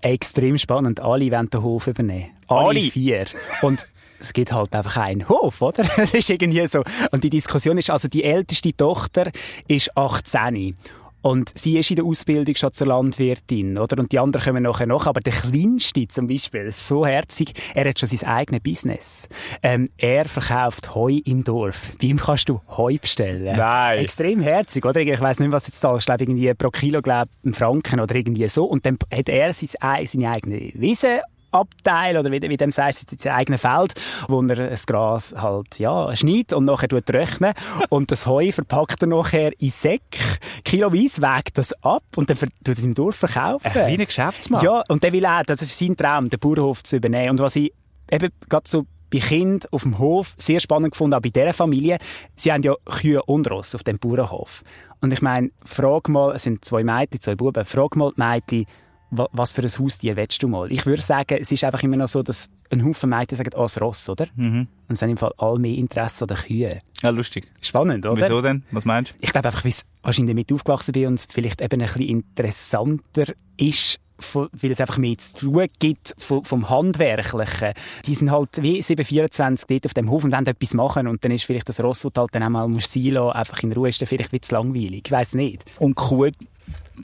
Extrem 0.00 0.58
spannend. 0.58 1.00
Alle 1.00 1.30
wollen 1.30 1.50
den 1.50 1.62
Hof 1.62 1.86
übernehmen. 1.86 2.30
Alle, 2.48 2.68
Alle? 2.68 2.80
vier. 2.90 3.26
Und 3.62 3.86
es 4.18 4.32
gibt 4.32 4.52
halt 4.52 4.74
einfach 4.74 4.96
einen 4.98 5.28
Hof, 5.28 5.60
oder? 5.62 5.82
Das 5.96 6.12
ist 6.14 6.28
irgendwie 6.30 6.66
so. 6.66 6.82
Und 7.10 7.24
die 7.24 7.30
Diskussion 7.30 7.78
ist, 7.78 7.90
also 7.90 8.08
die 8.08 8.24
älteste 8.24 8.74
Tochter 8.76 9.30
ist 9.68 9.96
18. 9.96 10.76
Und 11.26 11.50
sie 11.58 11.76
ist 11.76 11.90
in 11.90 11.96
der 11.96 12.04
Ausbildung 12.04 12.54
schon 12.54 12.72
zur 12.72 12.86
Landwirtin, 12.86 13.78
oder? 13.78 13.98
Und 13.98 14.12
die 14.12 14.18
anderen 14.20 14.44
kommen 14.44 14.62
nachher 14.62 14.86
noch. 14.86 15.06
Aber 15.06 15.20
der 15.20 15.32
Kleinste 15.32 16.06
zum 16.06 16.28
Beispiel, 16.28 16.70
so 16.70 17.04
herzig, 17.04 17.52
er 17.74 17.88
hat 17.88 17.98
schon 17.98 18.08
sein 18.08 18.28
eigenes 18.28 18.62
Business. 18.62 19.28
Ähm, 19.62 19.88
er 19.96 20.28
verkauft 20.28 20.94
Heu 20.94 21.18
im 21.24 21.42
Dorf. 21.42 21.92
Bei 22.00 22.06
ihm 22.06 22.18
kannst 22.18 22.48
du 22.48 22.60
Heu 22.68 22.96
bestellen. 23.00 23.56
Nein. 23.56 23.98
Extrem 23.98 24.40
herzig, 24.40 24.84
oder? 24.84 25.00
Ich 25.00 25.20
weiß 25.20 25.40
nicht, 25.40 25.50
was 25.50 25.66
jetzt 25.66 25.80
zahlst. 25.80 26.02
Ich 26.02 26.06
glaube, 26.06 26.22
irgendwie 26.22 26.54
pro 26.54 26.70
Kilo, 26.70 27.02
glaube 27.02 27.28
einen 27.44 27.54
Franken 27.54 27.98
oder 27.98 28.14
irgendwie 28.14 28.48
so. 28.48 28.64
Und 28.64 28.86
dann 28.86 28.96
hat 29.12 29.28
er 29.28 29.52
sein, 29.52 29.68
ei- 29.80 30.06
seine 30.06 30.30
eigene 30.30 30.70
Wiese 30.74 31.22
Abteil 31.56 32.16
oder 32.16 32.30
wie, 32.30 32.40
wie 32.42 32.56
dem 32.56 32.70
sagst, 32.70 33.18
sein 33.20 33.32
eigenes 33.32 33.60
Feld, 33.60 33.94
wo 34.28 34.42
er 34.42 34.56
das 34.70 34.86
Gras 34.86 35.34
halt, 35.36 35.78
ja, 35.78 36.14
schneidet 36.16 36.52
und 36.52 36.64
nachher 36.64 36.88
tut 36.88 37.08
rechnen 37.10 37.52
und 37.88 38.10
das 38.10 38.26
Heu 38.26 38.52
verpackt 38.52 39.02
er 39.02 39.08
nachher 39.08 39.52
in 39.60 39.70
Säck, 39.70 40.02
kiloweise 40.64 41.22
wägt 41.22 41.58
das 41.58 41.72
ab 41.82 42.04
und 42.16 42.30
dann 42.30 42.38
tut 42.38 42.50
es 42.68 42.84
im 42.84 42.94
Dorf 42.94 43.16
verkaufen. 43.16 43.66
Ein 43.66 43.72
kleiner 43.72 44.06
Geschäftsmann. 44.06 44.64
Ja, 44.64 44.82
und 44.88 45.02
der 45.02 45.12
will 45.12 45.26
auch, 45.26 45.42
das 45.44 45.62
ist 45.62 45.78
sein 45.78 45.96
Traum, 45.96 46.30
den 46.30 46.38
Bauernhof 46.38 46.82
zu 46.82 46.96
übernehmen. 46.96 47.30
Und 47.30 47.38
was 47.40 47.56
ich 47.56 47.72
eben 48.10 48.30
gerade 48.48 48.68
so 48.68 48.86
bei 49.10 49.18
Kind 49.18 49.72
auf 49.72 49.82
dem 49.82 49.98
Hof 49.98 50.34
sehr 50.36 50.60
spannend 50.60 50.92
gefunden, 50.92 51.14
auch 51.14 51.20
bei 51.20 51.28
dieser 51.28 51.52
Familie, 51.52 51.98
sie 52.34 52.52
haben 52.52 52.62
ja 52.62 52.74
Kühe 52.84 53.22
und 53.22 53.48
Ross 53.50 53.74
auf 53.74 53.84
dem 53.84 53.98
Bauernhof. 53.98 54.62
Und 55.00 55.12
ich 55.12 55.22
meine, 55.22 55.50
frag 55.64 56.08
mal, 56.08 56.34
es 56.34 56.44
sind 56.44 56.64
zwei 56.64 56.82
Mädchen, 56.82 57.20
zwei 57.20 57.34
Buben, 57.34 57.64
frag 57.64 57.96
mal 57.96 58.12
die 58.16 58.20
Mädchen, 58.20 58.66
was 59.10 59.52
für 59.52 59.62
ein 59.62 59.68
Haustier 59.68 60.16
willst 60.16 60.42
du 60.42 60.48
mal? 60.48 60.70
Ich 60.72 60.84
würde 60.84 61.02
sagen, 61.02 61.38
es 61.40 61.52
ist 61.52 61.62
einfach 61.64 61.82
immer 61.82 61.96
noch 61.96 62.08
so, 62.08 62.22
dass 62.22 62.50
ein 62.70 62.84
Haufen 62.84 63.10
Mädchen 63.10 63.36
sagen, 63.36 63.50
oh, 63.54 63.62
das 63.62 63.80
Ross, 63.80 64.08
oder? 64.08 64.26
Und 64.36 64.68
es 64.88 65.00
haben 65.02 65.10
im 65.10 65.16
Fall 65.16 65.32
alle 65.38 65.58
mehr 65.58 65.76
Interesse 65.76 66.24
an 66.24 66.28
den 66.28 66.36
Kühen. 66.36 66.80
Ja, 67.02 67.10
lustig. 67.10 67.48
Spannend, 67.60 68.06
oder? 68.06 68.24
Wieso 68.24 68.42
denn? 68.42 68.64
Was 68.72 68.84
meinst 68.84 69.12
du? 69.12 69.16
Ich 69.20 69.32
glaube 69.32 69.48
einfach, 69.48 69.64
weil 69.64 69.70
ich 69.70 69.82
wahrscheinlich 70.02 70.34
damit 70.34 70.52
aufgewachsen 70.52 70.92
bin 70.92 71.06
und 71.08 71.14
es 71.14 71.26
vielleicht 71.30 71.60
eben 71.60 71.80
ein 71.80 71.86
bisschen 71.86 72.02
interessanter 72.02 73.32
ist, 73.56 74.00
weil 74.32 74.70
es 74.70 74.80
einfach 74.80 74.98
mehr 74.98 75.18
zu 75.18 75.34
tun 75.36 75.66
gibt 75.78 76.14
vom, 76.18 76.70
Handwerklichen. 76.70 77.74
Die 78.06 78.14
sind 78.14 78.30
halt 78.30 78.62
wie 78.62 78.82
724 78.82 79.66
dort 79.68 79.86
auf 79.86 79.94
dem 79.94 80.10
Hof 80.10 80.24
und 80.24 80.32
wollen 80.32 80.46
etwas 80.46 80.74
machen 80.74 81.06
und 81.06 81.24
dann 81.24 81.32
ist 81.32 81.44
vielleicht 81.44 81.68
das 81.68 81.80
Ross, 81.80 82.00
das 82.00 82.12
halt 82.16 82.34
dann 82.34 82.42
auch 82.42 82.48
mal 82.48 82.68
musst 82.68 82.92
sein 82.92 83.04
lassen, 83.04 83.36
einfach 83.36 83.62
in 83.62 83.72
Ruhe, 83.72 83.90
ist 83.90 84.00
dann 84.00 84.08
vielleicht 84.08 84.32
ein 84.32 84.40
bisschen 84.40 84.56
langweilig. 84.56 85.02
Ich 85.04 85.12
weiss 85.12 85.34
nicht. 85.34 85.64
Und 85.78 85.94
Kuh, 85.94 86.30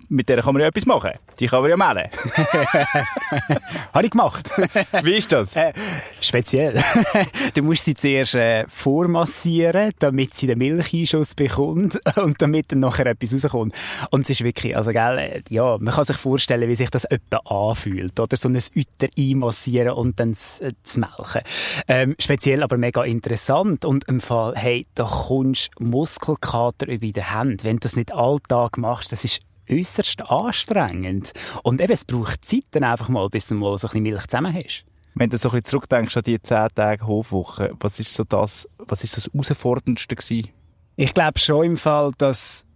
mit 0.09 0.29
der 0.29 0.43
kann 0.43 0.55
man 0.55 0.63
ja 0.63 0.69
etwas 0.69 0.87
machen. 0.87 1.13
Die 1.39 1.47
kann 1.47 1.63
man 1.63 1.71
ja 1.71 1.77
melden. 1.77 2.11
Habe 3.93 4.05
ich 4.05 4.11
gemacht. 4.11 4.51
Wie 5.03 5.17
ist 5.17 5.33
das? 5.33 5.57
Äh, 5.57 5.73
speziell. 6.21 6.83
du 7.55 7.63
musst 7.63 7.85
sie 7.85 7.95
zuerst 7.95 8.35
äh, 8.35 8.65
vormassieren, 8.69 9.93
damit 9.99 10.35
sie 10.35 10.47
den 10.47 10.59
Milcheinschuss 10.59 11.35
bekommt 11.35 12.01
und 12.17 12.41
damit 12.41 12.73
dann 12.73 12.81
nachher 12.81 13.07
etwas 13.07 13.35
rauskommt. 13.35 13.75
Und 14.11 14.23
es 14.23 14.31
ist 14.31 14.45
wirklich, 14.45 14.77
also 14.77 14.93
gell, 14.93 15.19
äh, 15.19 15.43
ja, 15.49 15.79
man 15.79 15.95
kann 15.95 16.05
sich 16.05 16.17
vorstellen, 16.17 16.69
wie 16.69 16.77
sich 16.77 16.91
das 16.91 17.05
etwa 17.05 17.39
anfühlt, 17.71 18.19
oder? 18.19 18.37
So 18.37 18.49
ein 18.49 18.57
Euter 18.57 19.09
einmassieren 19.19 19.93
und 19.93 20.21
dann 20.21 20.33
äh, 20.33 20.73
zu 20.83 21.01
melken. 21.01 21.43
Ähm, 21.89 22.15
speziell, 22.19 22.63
aber 22.63 22.77
mega 22.77 23.05
interessant. 23.05 23.85
Und 23.85 24.05
im 24.09 24.21
Fall, 24.21 24.55
hey, 24.57 24.87
da 24.95 25.05
kommst 25.05 25.71
Muskelkater 25.81 26.87
über 26.89 27.07
die 27.07 27.23
Hände. 27.23 27.65
Wenn 27.65 27.77
du 27.77 27.81
das 27.81 27.97
nicht 27.97 28.13
alltag 28.13 28.79
machst, 28.79 29.13
das 29.13 29.25
ist 29.25 29.41
äußerst 29.71 30.23
anstrengend. 30.31 31.33
Und 31.63 31.81
eben, 31.81 31.93
es 31.93 32.05
braucht 32.05 32.45
Zeit 32.45 32.65
dann 32.73 32.85
einfach 32.85 33.09
mal, 33.09 33.29
bis 33.29 33.49
du 33.49 33.55
mal 33.55 33.77
so 33.79 33.87
ein 33.87 33.91
bisschen 33.91 34.03
Milch 34.03 34.27
zusammen 34.27 34.55
hast. 34.55 34.85
Wenn 35.15 35.31
du 35.31 35.37
so 35.37 35.49
ein 35.49 35.53
bisschen 35.53 35.65
zurückdenkst 35.65 36.17
an 36.17 36.23
die 36.23 36.41
10 36.41 36.69
Tage 36.75 37.07
Hofwoche, 37.07 37.73
was 37.81 38.01
ist 38.01 38.15
so 38.15 38.25
das, 38.25 38.69
was 38.79 39.05
ist 39.05 39.13
so 39.13 39.21
das 39.21 39.33
Herausforderndste 39.33 40.17
gewesen? 40.17 40.49
Ich 40.97 41.15
glaube 41.15 41.39
schon 41.39 41.67
im 41.67 41.77
Fall, 41.77 42.13
dass 42.19 42.67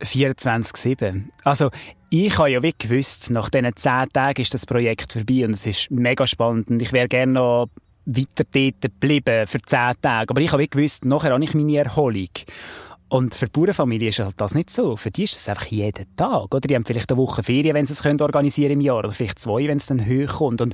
24-7. 0.00 1.24
Also, 1.44 1.70
ich 2.10 2.36
habe 2.36 2.50
ja 2.50 2.62
wie 2.62 2.74
gewusst, 2.76 3.30
nach 3.30 3.48
diesen 3.48 3.74
10 3.74 4.10
Tagen 4.12 4.42
ist 4.42 4.52
das 4.52 4.66
Projekt 4.66 5.12
vorbei 5.12 5.44
und 5.44 5.52
es 5.52 5.66
ist 5.66 5.90
mega 5.90 6.26
spannend 6.26 6.68
und 6.68 6.82
ich 6.82 6.92
wäre 6.92 7.08
gerne 7.08 7.32
noch 7.32 7.68
weiter 8.04 8.44
dort 8.50 8.80
geblieben 8.80 9.46
für 9.46 9.60
10 9.60 9.94
Tage. 10.02 10.30
Aber 10.30 10.40
ich 10.40 10.52
habe 10.52 10.62
wie 10.62 10.68
gewusst, 10.68 11.04
nachher 11.04 11.32
habe 11.32 11.44
ich 11.44 11.54
meine 11.54 11.76
Erholung. 11.78 12.28
Und 13.12 13.34
für 13.34 13.44
die 13.44 13.52
Bauernfamilie 13.52 14.08
ist 14.08 14.20
halt 14.20 14.36
das 14.38 14.54
nicht 14.54 14.70
so. 14.70 14.96
Für 14.96 15.10
die 15.10 15.24
ist 15.24 15.36
es 15.36 15.46
einfach 15.46 15.66
jeden 15.66 16.16
Tag. 16.16 16.54
Oder 16.54 16.60
die 16.60 16.74
haben 16.74 16.86
vielleicht 16.86 17.12
eine 17.12 17.20
Woche 17.20 17.42
Ferien, 17.42 17.74
wenn 17.74 17.84
sie 17.84 17.92
es 17.92 18.02
können 18.02 18.18
organisieren 18.18 18.72
im 18.72 18.80
Jahr. 18.80 19.00
Oder 19.00 19.10
vielleicht 19.10 19.38
zwei, 19.38 19.68
wenn 19.68 19.76
es 19.76 19.84
dann 19.84 20.06
hoch 20.06 20.38
kommt. 20.38 20.62
Und 20.62 20.72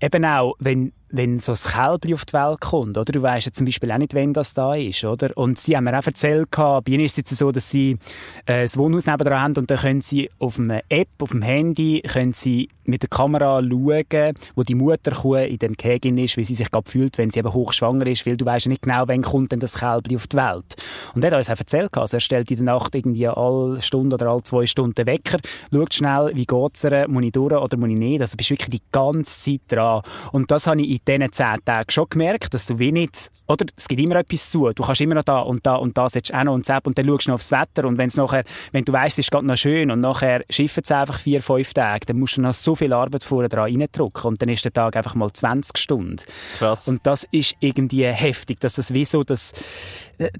eben 0.00 0.24
auch, 0.24 0.54
wenn, 0.60 0.94
wenn 1.14 1.38
so 1.38 1.52
ein 1.52 1.58
Kälbchen 1.58 2.14
auf 2.14 2.24
die 2.24 2.32
Welt 2.32 2.60
kommt, 2.60 2.98
oder? 2.98 3.12
Du 3.12 3.22
weißt 3.22 3.46
ja 3.46 3.52
zum 3.52 3.66
Beispiel 3.66 3.92
auch 3.92 3.98
nicht, 3.98 4.14
wann 4.14 4.32
das 4.32 4.52
da 4.54 4.74
ist, 4.74 5.04
oder? 5.04 5.30
Und 5.36 5.58
sie 5.58 5.76
haben 5.76 5.84
mir 5.84 5.98
auch 5.98 6.06
erzählt, 6.06 6.50
bei 6.50 6.82
ihnen 6.86 7.04
ist 7.04 7.12
es 7.12 7.16
jetzt 7.18 7.36
so, 7.36 7.52
dass 7.52 7.70
sie 7.70 7.98
äh, 8.46 8.62
das 8.62 8.76
Wohnhaus 8.76 9.06
nebenan 9.06 9.40
haben 9.40 9.56
und 9.56 9.70
dann 9.70 9.78
können 9.78 10.00
sie 10.00 10.30
auf 10.38 10.58
einer 10.58 10.82
App, 10.88 11.08
auf 11.20 11.30
dem 11.30 11.42
Handy, 11.42 12.02
können 12.02 12.32
sie 12.32 12.68
mit 12.84 13.02
der 13.02 13.08
Kamera 13.08 13.62
schauen, 13.62 14.34
wo 14.54 14.62
die 14.62 14.74
Mutterkuh 14.74 15.36
in 15.36 15.58
dem 15.58 15.76
Kägin 15.76 16.18
ist, 16.18 16.36
wie 16.36 16.44
sie 16.44 16.54
sich 16.54 16.70
gerade 16.70 16.90
fühlt, 16.90 17.16
wenn 17.18 17.30
sie 17.30 17.38
eben 17.38 17.52
hochschwanger 17.52 18.06
ist, 18.06 18.26
weil 18.26 18.36
du 18.36 18.44
weißt 18.44 18.66
ja 18.66 18.70
nicht 18.70 18.82
genau, 18.82 19.04
wann 19.06 19.22
kommt 19.22 19.52
denn 19.52 19.60
das 19.60 19.78
Kälbchen 19.78 20.16
auf 20.16 20.26
die 20.26 20.36
Welt. 20.36 20.76
Und 21.14 21.24
er 21.24 21.30
hat 21.30 21.38
uns 21.38 21.50
auch 21.50 21.58
erzählt, 21.58 21.96
also 21.96 22.16
er 22.16 22.20
stellt 22.20 22.50
in 22.50 22.56
der 22.56 22.66
Nacht 22.66 22.94
irgendwie 22.94 23.26
alle 23.26 23.80
Stunde 23.80 24.14
oder 24.14 24.30
alle 24.30 24.42
zwei 24.42 24.66
Stunden 24.66 25.06
Wecker, 25.06 25.38
schaut 25.72 25.94
schnell, 25.94 26.32
wie 26.34 26.46
geht's 26.46 26.84
ihr, 26.84 27.08
muss 27.08 27.24
ich 27.24 27.32
durch 27.32 27.54
oder 27.54 27.76
muss 27.76 27.88
ich 27.88 27.96
nicht, 27.96 28.20
also 28.20 28.36
bist 28.36 28.50
wirklich 28.50 28.80
die 28.80 28.86
ganze 28.92 29.40
Zeit 29.40 29.60
dran. 29.68 30.02
Und 30.32 30.50
das 30.50 30.66
habe 30.66 30.82
ich 30.82 30.90
in 30.90 31.03
diesen 31.06 31.32
zehn 31.32 31.56
Tagen 31.64 31.90
schon 31.90 32.06
gemerkt, 32.08 32.54
dass 32.54 32.66
du 32.66 32.78
wie 32.78 32.92
nicht, 32.92 33.30
oder 33.46 33.66
es 33.76 33.88
gibt 33.88 34.00
immer 34.00 34.16
etwas 34.16 34.50
zu, 34.50 34.70
du 34.72 34.82
kannst 34.82 35.00
immer 35.02 35.16
noch 35.16 35.24
da 35.24 35.40
und 35.40 35.66
da 35.66 35.74
und 35.74 35.98
da 35.98 36.08
setzt 36.08 36.32
auch 36.32 36.44
noch 36.44 36.54
und 36.54 36.64
zapp 36.64 36.86
und 36.86 36.96
dann 36.96 37.06
schaust 37.06 37.26
du 37.26 37.30
noch 37.30 37.34
aufs 37.34 37.50
Wetter 37.50 37.86
und 37.86 37.98
wenn 37.98 38.08
es 38.08 38.16
nachher, 38.16 38.44
wenn 38.72 38.84
du 38.84 38.92
weißt, 38.92 39.18
es 39.18 39.26
ist 39.26 39.30
gerade 39.30 39.46
noch 39.46 39.56
schön 39.56 39.90
und 39.90 40.00
nachher 40.00 40.44
schifft 40.48 40.80
es 40.82 40.90
einfach 40.92 41.18
vier, 41.18 41.42
fünf 41.42 41.74
Tage, 41.74 42.06
dann 42.06 42.18
musst 42.18 42.36
du 42.36 42.40
noch 42.40 42.54
so 42.54 42.74
viel 42.74 42.92
Arbeit 42.92 43.22
vorher 43.24 43.48
dran 43.50 43.64
reindrücken 43.64 44.24
und 44.28 44.40
dann 44.40 44.48
ist 44.48 44.64
der 44.64 44.72
Tag 44.72 44.96
einfach 44.96 45.14
mal 45.14 45.30
20 45.30 45.76
Stunden. 45.76 46.16
Krass. 46.58 46.88
Und 46.88 47.06
das 47.06 47.26
ist 47.30 47.54
irgendwie 47.60 48.06
heftig, 48.06 48.60
dass 48.60 48.74
das 48.74 48.94
wie 48.94 49.04
so 49.04 49.24
das, 49.24 49.52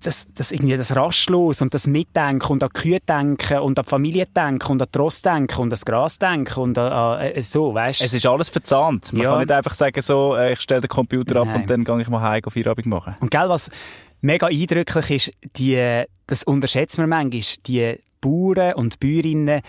das, 0.00 0.26
das 0.34 0.52
irgendwie 0.52 0.76
das 0.76 0.94
Rastlos 0.96 1.60
und 1.62 1.74
das 1.74 1.86
Mitdenken 1.86 2.50
und 2.52 2.62
an 2.62 2.70
die 2.74 2.80
Kühe 2.80 2.98
denken 3.00 3.58
und 3.58 3.78
an 3.78 3.84
die 3.84 3.90
Familie 3.90 4.26
denken 4.26 4.72
und 4.72 4.80
an 4.82 4.88
die 4.94 4.98
Ross 4.98 5.20
denken 5.20 5.56
und 5.56 5.64
an 5.64 5.70
das 5.70 5.84
Gras 5.84 6.18
denken 6.18 6.58
und 6.60 6.78
an, 6.78 6.92
an 6.92 7.20
äh, 7.20 7.42
so, 7.42 7.74
weißt 7.74 8.02
Es 8.02 8.14
ist 8.14 8.26
alles 8.26 8.48
verzahnt. 8.48 9.12
Man 9.12 9.22
Ja. 9.22 9.30
kann 9.30 9.38
nicht 9.40 9.52
einfach 9.52 9.74
sagen, 9.74 10.00
so, 10.00 10.36
äh, 10.36 10.53
ich 10.54 10.60
stelle 10.60 10.80
den 10.80 10.88
Computer 10.88 11.40
ab 11.40 11.46
Nein. 11.46 11.62
und 11.62 11.70
dann 11.70 11.84
gehe 11.84 12.00
ich 12.00 12.08
mal 12.08 12.20
heim 12.20 12.42
auf 12.44 12.52
Feierabend 12.52 12.86
machen. 12.86 13.16
Und 13.20 13.30
gell, 13.30 13.48
was 13.48 13.70
mega 14.20 14.46
eindrücklich 14.46 15.10
ist, 15.10 15.32
die, 15.56 16.04
das 16.26 16.44
unterschätzt 16.44 16.98
man 16.98 17.08
manchmal, 17.08 17.42
die 17.66 17.98
Bauern 18.20 18.74
und 18.74 18.98
Bäuerinnen, 19.00 19.60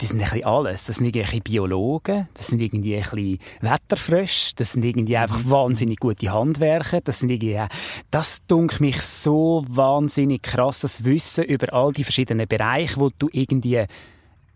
die 0.00 0.06
sind 0.06 0.20
ein 0.20 0.24
bisschen 0.24 0.44
alles. 0.44 0.86
Das 0.86 0.96
sind 0.96 1.14
irgendwie 1.14 1.40
Biologen, 1.40 2.28
das 2.34 2.46
sind 2.46 2.60
irgendwie 2.60 2.96
ein 2.96 3.02
bisschen 3.02 3.38
Wetterfrösche, 3.60 4.54
das 4.56 4.72
sind 4.72 4.84
irgendwie 4.84 5.16
einfach 5.16 5.40
wahnsinnig 5.44 5.98
gute 5.98 6.32
Handwerker, 6.32 7.00
das 7.00 7.20
sind 7.20 7.30
irgendwie, 7.30 7.60
das 8.10 8.46
dunkelt 8.46 8.80
mich 8.80 9.02
so 9.02 9.64
wahnsinnig 9.68 10.42
krass, 10.42 10.80
das 10.80 11.04
Wissen 11.04 11.44
über 11.44 11.72
all 11.72 11.92
die 11.92 12.04
verschiedenen 12.04 12.46
Bereiche, 12.46 12.98
wo 12.98 13.10
du 13.18 13.28
irgendwie 13.32 13.84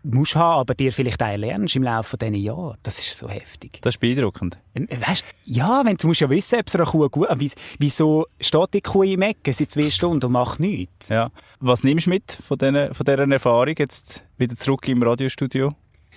musst 0.03 0.35
haben, 0.35 0.59
aber 0.59 0.75
dir 0.75 0.91
vielleicht 0.91 1.21
auch 1.21 1.35
lernst 1.35 1.75
im 1.75 1.83
Laufe 1.83 2.17
dieser 2.17 2.33
Jahre. 2.33 2.77
Das 2.83 2.99
ist 2.99 3.17
so 3.17 3.29
heftig. 3.29 3.79
Das 3.81 3.95
ist 3.95 3.99
beeindruckend. 3.99 4.57
Ähm, 4.75 4.87
Weißt, 4.89 5.25
ja, 5.45 5.81
wenn 5.85 5.97
du 5.97 6.07
musst 6.07 6.21
ja 6.21 6.29
wissen, 6.29 6.59
ob 6.59 6.67
es 6.67 6.75
einer 6.75 6.85
Kuh 6.85 7.09
gut, 7.09 7.27
wie, 7.37 7.51
wieso 7.79 8.27
steht 8.39 8.73
die 8.73 8.81
Kuh 8.81 9.03
im 9.03 9.21
Ecken 9.21 9.53
seit 9.53 9.71
zwei 9.71 9.89
Stunden 9.89 10.25
und 10.25 10.31
macht 10.31 10.59
nichts? 10.59 11.09
Ja. 11.09 11.31
Was 11.59 11.83
nimmst 11.83 12.07
du 12.07 12.11
mit 12.11 12.31
von, 12.31 12.57
diesen, 12.57 12.93
von 12.93 13.05
dieser 13.05 13.31
Erfahrung 13.31 13.75
jetzt 13.77 14.23
wieder 14.37 14.55
zurück 14.55 14.87
im 14.87 15.01
Radiostudio? 15.01 15.73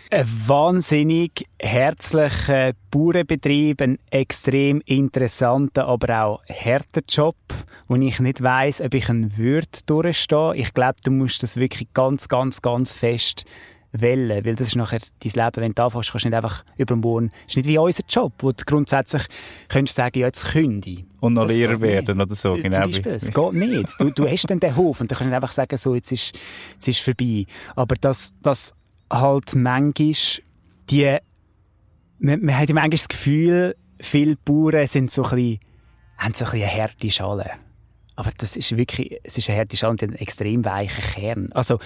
Ein 0.08 0.26
wahnsinnig 0.46 1.46
herzlicher 1.58 2.74
Bauernbetrieb, 2.92 3.82
ein 3.82 3.98
extrem 4.10 4.80
interessanter, 4.84 5.88
aber 5.88 6.22
auch 6.22 6.42
harter 6.48 7.02
Job, 7.08 7.34
wo 7.88 7.96
ich 7.96 8.20
nicht 8.20 8.40
weiss, 8.40 8.80
ob 8.80 8.94
ich 8.94 9.08
einen 9.08 9.36
würde 9.36 9.66
durchstehen. 9.86 10.54
Ich 10.54 10.72
glaube, 10.74 10.94
du 11.02 11.10
musst 11.10 11.42
das 11.42 11.56
wirklich 11.56 11.92
ganz, 11.92 12.28
ganz, 12.28 12.62
ganz 12.62 12.92
fest 12.92 13.46
wählen, 14.00 14.44
weil 14.44 14.54
das 14.54 14.68
ist 14.68 14.76
nachher 14.76 15.00
dein 15.22 15.32
Leben, 15.32 15.62
wenn 15.62 15.72
du 15.72 15.82
anfängst, 15.82 16.10
kannst 16.10 16.24
du 16.24 16.28
nicht 16.28 16.36
einfach 16.36 16.64
übermorgen, 16.76 17.28
das 17.28 17.48
ist 17.48 17.56
nicht 17.56 17.68
wie 17.68 17.78
unser 17.78 18.04
Job, 18.08 18.32
wo 18.38 18.52
du 18.52 18.64
grundsätzlich 18.64 19.22
könntest 19.68 19.96
sagen, 19.96 20.18
ja, 20.18 20.26
jetzt 20.26 20.44
kündige. 20.46 21.04
Und 21.20 21.34
noch 21.34 21.42
Das 21.42 21.56
Lehrer 21.56 21.80
werden 21.80 22.20
oder 22.20 22.34
so. 22.34 22.54
Genau. 22.54 22.82
Zum 22.82 22.90
Beispiel, 22.90 23.12
es 23.12 23.32
geht 23.32 23.52
nicht. 23.52 24.00
Du, 24.00 24.10
du 24.10 24.28
hast 24.28 24.50
dann 24.50 24.60
den 24.60 24.76
Hof 24.76 25.00
und 25.00 25.10
dann 25.10 25.18
kannst 25.18 25.26
du 25.26 25.30
nicht 25.30 25.36
einfach 25.36 25.52
sagen, 25.52 25.76
so, 25.76 25.94
jetzt 25.94 26.12
ist, 26.12 26.36
jetzt 26.74 26.88
ist 26.88 27.00
vorbei. 27.00 27.46
Aber 27.74 27.94
das, 28.00 28.34
das 28.42 28.74
halt 29.10 29.54
manchmal 29.54 30.14
die, 30.90 31.16
man, 32.18 32.40
man 32.42 32.58
hat 32.58 32.68
ja 32.68 32.74
manchmal 32.74 32.90
das 32.90 33.08
Gefühl, 33.08 33.76
viele 34.00 34.36
Bauern 34.44 34.86
sind 34.86 35.10
so 35.10 35.24
ein 35.24 35.30
bisschen, 35.30 35.60
haben 36.18 36.34
so 36.34 36.44
ein 36.44 36.50
bisschen 36.52 36.68
eine 36.68 36.82
harte 36.82 37.10
Schale. 37.10 37.50
Aber 38.16 38.30
das 38.36 38.56
ist 38.56 38.76
wirklich, 38.76 39.20
es 39.22 39.38
ist 39.38 39.48
eine 39.50 39.60
harte 39.60 39.76
Schale 39.76 39.92
und 39.92 40.02
einen 40.02 40.14
extrem 40.14 40.64
weichen 40.64 41.04
Kern. 41.04 41.52
Also, 41.52 41.78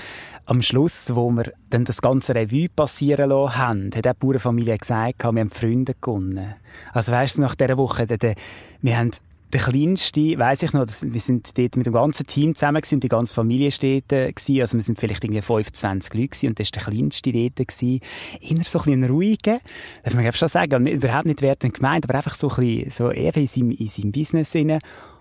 am 0.47 0.63
Schluss, 0.63 1.15
wo 1.15 1.31
wir 1.31 1.53
dann 1.69 1.85
das 1.85 2.01
ganze 2.01 2.35
Revue 2.35 2.69
passieren 2.69 3.31
lassen 3.31 3.59
haben, 3.59 3.91
hat 3.95 4.07
auch 4.07 4.13
die 4.13 4.27
Bauernfamilie 4.27 4.79
gesagt, 4.79 5.23
wir 5.23 5.27
haben 5.29 5.51
Freunde 5.51 5.95
gewonnen. 6.01 6.55
Also, 6.93 7.13
weißt 7.13 7.37
du, 7.37 7.43
nach 7.43 7.55
dieser 7.55 7.77
Woche, 7.77 8.07
der, 8.07 8.19
der, 8.19 8.35
wir 8.81 8.97
haben 8.97 9.11
der 9.53 9.61
kleinste, 9.61 10.39
weiss 10.39 10.63
ich 10.63 10.73
noch, 10.73 10.87
das, 10.87 11.03
wir 11.03 11.21
sind 11.21 11.59
dort 11.59 11.77
mit 11.77 11.87
dem 11.87 11.93
ganzen 11.93 12.27
Team 12.27 12.55
zusammen 12.55 12.83
und 12.91 13.03
die 13.03 13.09
ganze 13.09 13.35
Familie 13.35 13.73
steht 13.73 14.05
dort 14.09 14.37
gewesen, 14.37 14.61
also 14.61 14.77
wir 14.77 14.83
sind 14.83 14.99
vielleicht 14.99 15.25
irgendwie 15.25 15.43
25 15.43 16.15
Leute 16.15 16.29
gewesen, 16.29 16.49
und 16.49 16.61
das 16.61 16.69
war 16.69 16.83
der 16.85 16.93
kleinste 16.93 17.33
dort 17.33 17.57
gewesen. 17.57 18.01
Inner 18.41 18.65
so 18.65 18.79
ein 18.79 18.85
bisschen 18.85 19.05
ein 19.05 19.11
ruhiger, 19.11 19.61
darf 20.05 20.15
man 20.15 20.33
schon 20.33 20.49
sagen, 20.49 20.75
und 20.75 20.87
überhaupt 20.87 21.27
nicht 21.27 21.43
wertend 21.43 21.75
gemeint, 21.75 22.05
aber 22.05 22.15
einfach 22.15 22.35
so 22.35 22.49
ein 22.51 22.57
bisschen, 22.57 22.91
so 22.91 23.11
eben 23.11 23.41
in 23.41 23.47
seinem, 23.47 23.71
in 23.73 23.89
seinem 23.89 24.13
Business 24.13 24.55
inne. 24.55 24.79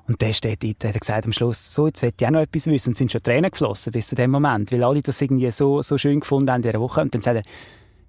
Und 0.10 0.20
der 0.22 0.34
steht 0.34 0.64
dort, 0.64 0.84
hat 0.84 1.00
gesagt 1.00 1.26
am 1.26 1.32
Schluss, 1.32 1.72
so, 1.72 1.86
jetzt 1.86 2.02
will 2.02 2.12
ich 2.20 2.26
auch 2.26 2.32
noch 2.32 2.42
etwas 2.42 2.66
wissen, 2.66 2.90
und 2.90 2.96
sind 2.96 3.12
schon 3.12 3.22
Tränen 3.22 3.52
geflossen 3.52 3.92
bis 3.92 4.08
zu 4.08 4.16
dem 4.16 4.32
Moment, 4.32 4.72
weil 4.72 4.84
alle 4.84 5.04
das 5.04 5.22
irgendwie 5.22 5.52
so, 5.52 5.84
so 5.84 6.00
schön 6.00 6.20
gefunden 6.20 6.50
haben 6.50 6.64
in 6.64 6.64
dieser 6.64 6.82
Woche, 6.82 7.02
und 7.02 7.14
dann 7.14 7.22
sagt 7.22 7.38
er, 7.38 7.44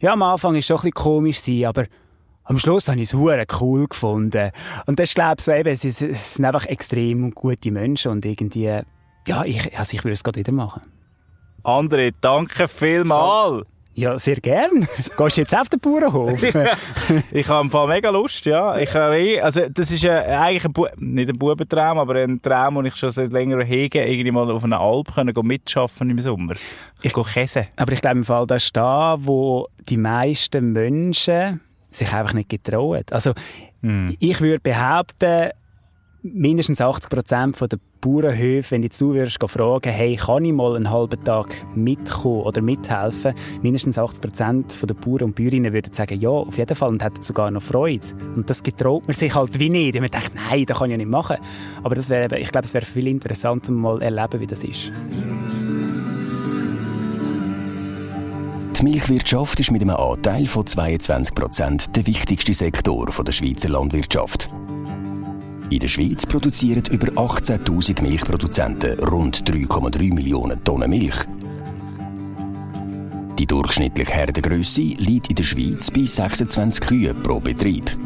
ja, 0.01 0.15
am 0.15 0.23
Anfang 0.23 0.55
ist 0.55 0.67
schon 0.67 0.79
ein 0.79 0.81
bisschen 0.81 0.95
komisch 0.95 1.45
gewesen, 1.45 1.67
aber 1.67 1.85
am 2.45 2.59
Schluss 2.59 2.89
habe 2.89 2.99
ich 3.01 3.13
es 3.13 3.61
cool 3.61 3.87
gefunden. 3.87 4.51
Und 4.87 4.99
das 4.99 5.13
glaube 5.13 5.37
ich, 5.39 5.45
so 5.45 5.53
eben, 5.53 5.69
es, 5.69 5.85
es 5.85 6.35
sind 6.35 6.45
einfach 6.47 6.65
extrem 6.65 7.33
gute 7.33 7.71
Menschen 7.71 8.13
und 8.13 8.25
irgendwie, 8.25 8.81
ja, 9.27 9.45
ich, 9.45 9.79
also 9.79 9.95
ich 9.95 10.03
würde 10.03 10.15
es 10.15 10.25
gerade 10.25 10.41
wieder 10.41 10.53
machen. 10.53 10.81
André, 11.63 12.15
danke 12.19 12.67
vielmal. 12.67 13.67
Ja, 14.01 14.19
sehr 14.19 14.37
gern. 14.37 14.81
Gehst 14.81 15.19
du 15.19 15.27
jetzt 15.43 15.55
auf 15.55 15.69
den 15.69 15.79
Bauernhof? 15.79 16.43
ich 17.33 17.49
habe 17.49 17.65
im 17.65 17.71
Fall 17.71 17.87
mega 17.87 18.09
Lust, 18.09 18.47
ja. 18.47 18.79
Ich 18.79 18.95
eh, 18.95 19.39
also 19.43 19.69
das 19.69 19.93
ist 19.93 20.05
äh, 20.05 20.09
eigentlich 20.09 20.65
ein 20.65 20.73
Bu 20.73 20.87
nicht 20.97 21.29
ein 21.29 21.39
Bubentraum, 21.39 21.99
aber 21.99 22.15
ein 22.15 22.41
Traum, 22.41 22.77
den 22.77 22.87
ich 22.87 22.97
schon 22.97 23.11
seit 23.11 23.31
längerem 23.31 23.67
hege, 23.67 24.03
irgendwie 24.03 24.31
mal 24.31 24.51
auf 24.51 24.65
einer 24.65 24.81
Alp 24.81 25.15
können 25.15 25.35
gehen 25.35 25.47
mitschaffen 25.47 26.09
im 26.09 26.19
Sommer. 26.19 26.55
Ich 27.03 27.13
gehe 27.13 27.25
Käse. 27.25 27.67
Aber 27.77 27.93
ich 27.93 28.01
glaube 28.01 28.17
im 28.17 28.25
Fall, 28.25 28.47
das 28.47 28.65
ist 28.65 28.77
da, 28.77 29.19
wo 29.21 29.69
die 29.87 29.99
meisten 29.99 30.73
Menschen 30.73 31.61
sich 31.91 32.11
einfach 32.11 32.33
nicht 32.33 32.49
getrauen. 32.49 33.05
Also, 33.11 33.35
ich 34.19 34.41
würde 34.41 34.61
behaupten, 34.61 35.51
mindestens 36.23 36.81
80 36.81 37.11
Prozent 37.11 37.61
der 37.61 37.79
Bauernhöfe, 38.01 38.73
wenn 38.73 38.83
jetzt 38.83 39.01
du 39.01 39.13
gehen 39.13 39.29
fragen, 39.29 39.91
hey, 39.91 40.17
kann 40.17 40.45
ich 40.45 40.53
mal 40.53 40.77
einen 40.77 40.91
halben 40.91 41.23
Tag 41.25 41.55
mitkommen 41.75 42.43
oder 42.43 42.63
mithelfen? 42.63 43.35
Mindestens 43.63 43.99
80 43.99 44.21
Prozent 44.21 44.89
der 44.89 44.95
Bauern 44.95 45.23
und 45.23 45.35
Bäuerinnen 45.35 45.73
würden 45.73 45.93
sagen, 45.93 46.21
ja, 46.21 46.31
auf 46.31 46.57
jeden 46.57 46.75
Fall 46.75 46.91
und 46.91 47.03
hätten 47.03 47.23
sogar 47.23 47.51
noch 47.51 47.63
Freude. 47.63 48.07
Und 48.37 48.49
das 48.49 48.63
getraut 48.63 49.07
man 49.07 49.15
sich 49.15 49.35
halt 49.35 49.59
wie 49.59 49.71
nicht. 49.71 49.95
Man 49.95 50.11
denkt, 50.11 50.33
nein, 50.35 50.65
das 50.67 50.79
kann 50.79 50.91
ich 50.91 50.93
ja 50.93 50.97
nicht 50.99 51.11
machen. 51.11 51.37
Aber 51.83 51.95
das 51.95 52.09
wäre, 52.09 52.39
ich 52.39 52.51
glaube, 52.51 52.67
es 52.67 52.75
wäre 52.75 52.87
viel 52.87 53.09
interessanter, 53.09 53.73
mal 53.73 54.03
erleben, 54.03 54.41
wie 54.41 54.47
das 54.47 54.65
ist. 54.65 54.93
Die 58.79 58.85
Milchwirtschaft 58.85 59.61
ist 59.61 59.71
mit 59.71 59.83
einem 59.83 59.97
Anteil 59.97 60.47
von 60.47 60.67
22 60.67 61.35
Prozent 61.35 61.97
der 61.97 62.07
wichtigste 62.07 62.55
Sektor 62.55 63.07
der 63.07 63.33
Schweizer 63.33 63.69
Landwirtschaft. 63.69 64.49
In 65.71 65.79
der 65.79 65.87
Schweiz 65.87 66.27
produzieren 66.27 66.83
über 66.91 67.13
18.000 67.13 68.03
Milchproduzenten 68.03 68.99
rund 68.99 69.49
3,3 69.49 70.13
Millionen 70.13 70.65
Tonnen 70.65 70.91
Milch. 70.91 71.15
Die 73.39 73.47
durchschnittliche 73.47 74.13
Herdengröße 74.13 74.81
liegt 74.99 75.29
in 75.29 75.37
der 75.37 75.45
Schweiz 75.45 75.93
bei 75.93 76.07
26 76.07 76.81
Kühen 76.81 77.23
pro 77.23 77.39
Betrieb. 77.39 77.97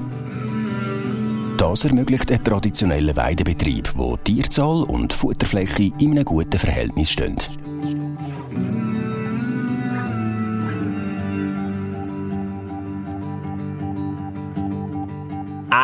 Das 1.57 1.87
ermöglicht 1.87 2.31
einen 2.31 2.45
traditionellen 2.45 3.17
Weidebetrieb, 3.17 3.93
wo 3.97 4.19
Tierzahl 4.19 4.83
und 4.83 5.15
Futterfläche 5.15 5.91
in 5.99 6.11
einem 6.11 6.27
guten 6.27 6.59
Verhältnis 6.59 7.13
stehen. 7.13 7.37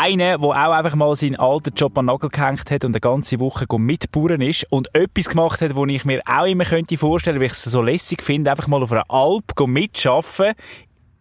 Einer, 0.02 0.38
der 0.38 0.48
auch 0.48 0.72
einfach 0.72 0.94
mal 0.94 1.14
seinen 1.14 1.36
alten 1.36 1.74
Job 1.74 1.98
an 1.98 2.06
den 2.06 2.14
Nagel 2.14 2.30
gehängt 2.30 2.70
hat 2.70 2.86
und 2.86 2.92
eine 2.92 3.00
ganze 3.00 3.38
Woche 3.38 3.66
mitbauern 3.76 4.40
ist 4.40 4.66
und 4.70 4.88
etwas 4.94 5.28
gemacht 5.28 5.60
hat, 5.60 5.76
wo 5.76 5.84
ich 5.84 6.06
mir 6.06 6.22
auch 6.24 6.46
immer 6.46 6.64
könnte 6.64 6.96
vorstellen, 6.96 7.38
weil 7.38 7.48
ich 7.48 7.52
es 7.52 7.64
so 7.64 7.82
lässig 7.82 8.22
finde, 8.22 8.50
einfach 8.50 8.66
mal 8.66 8.82
auf 8.82 8.92
einer 8.92 9.04
Alp 9.10 9.52
mitschaffen, 9.66 10.54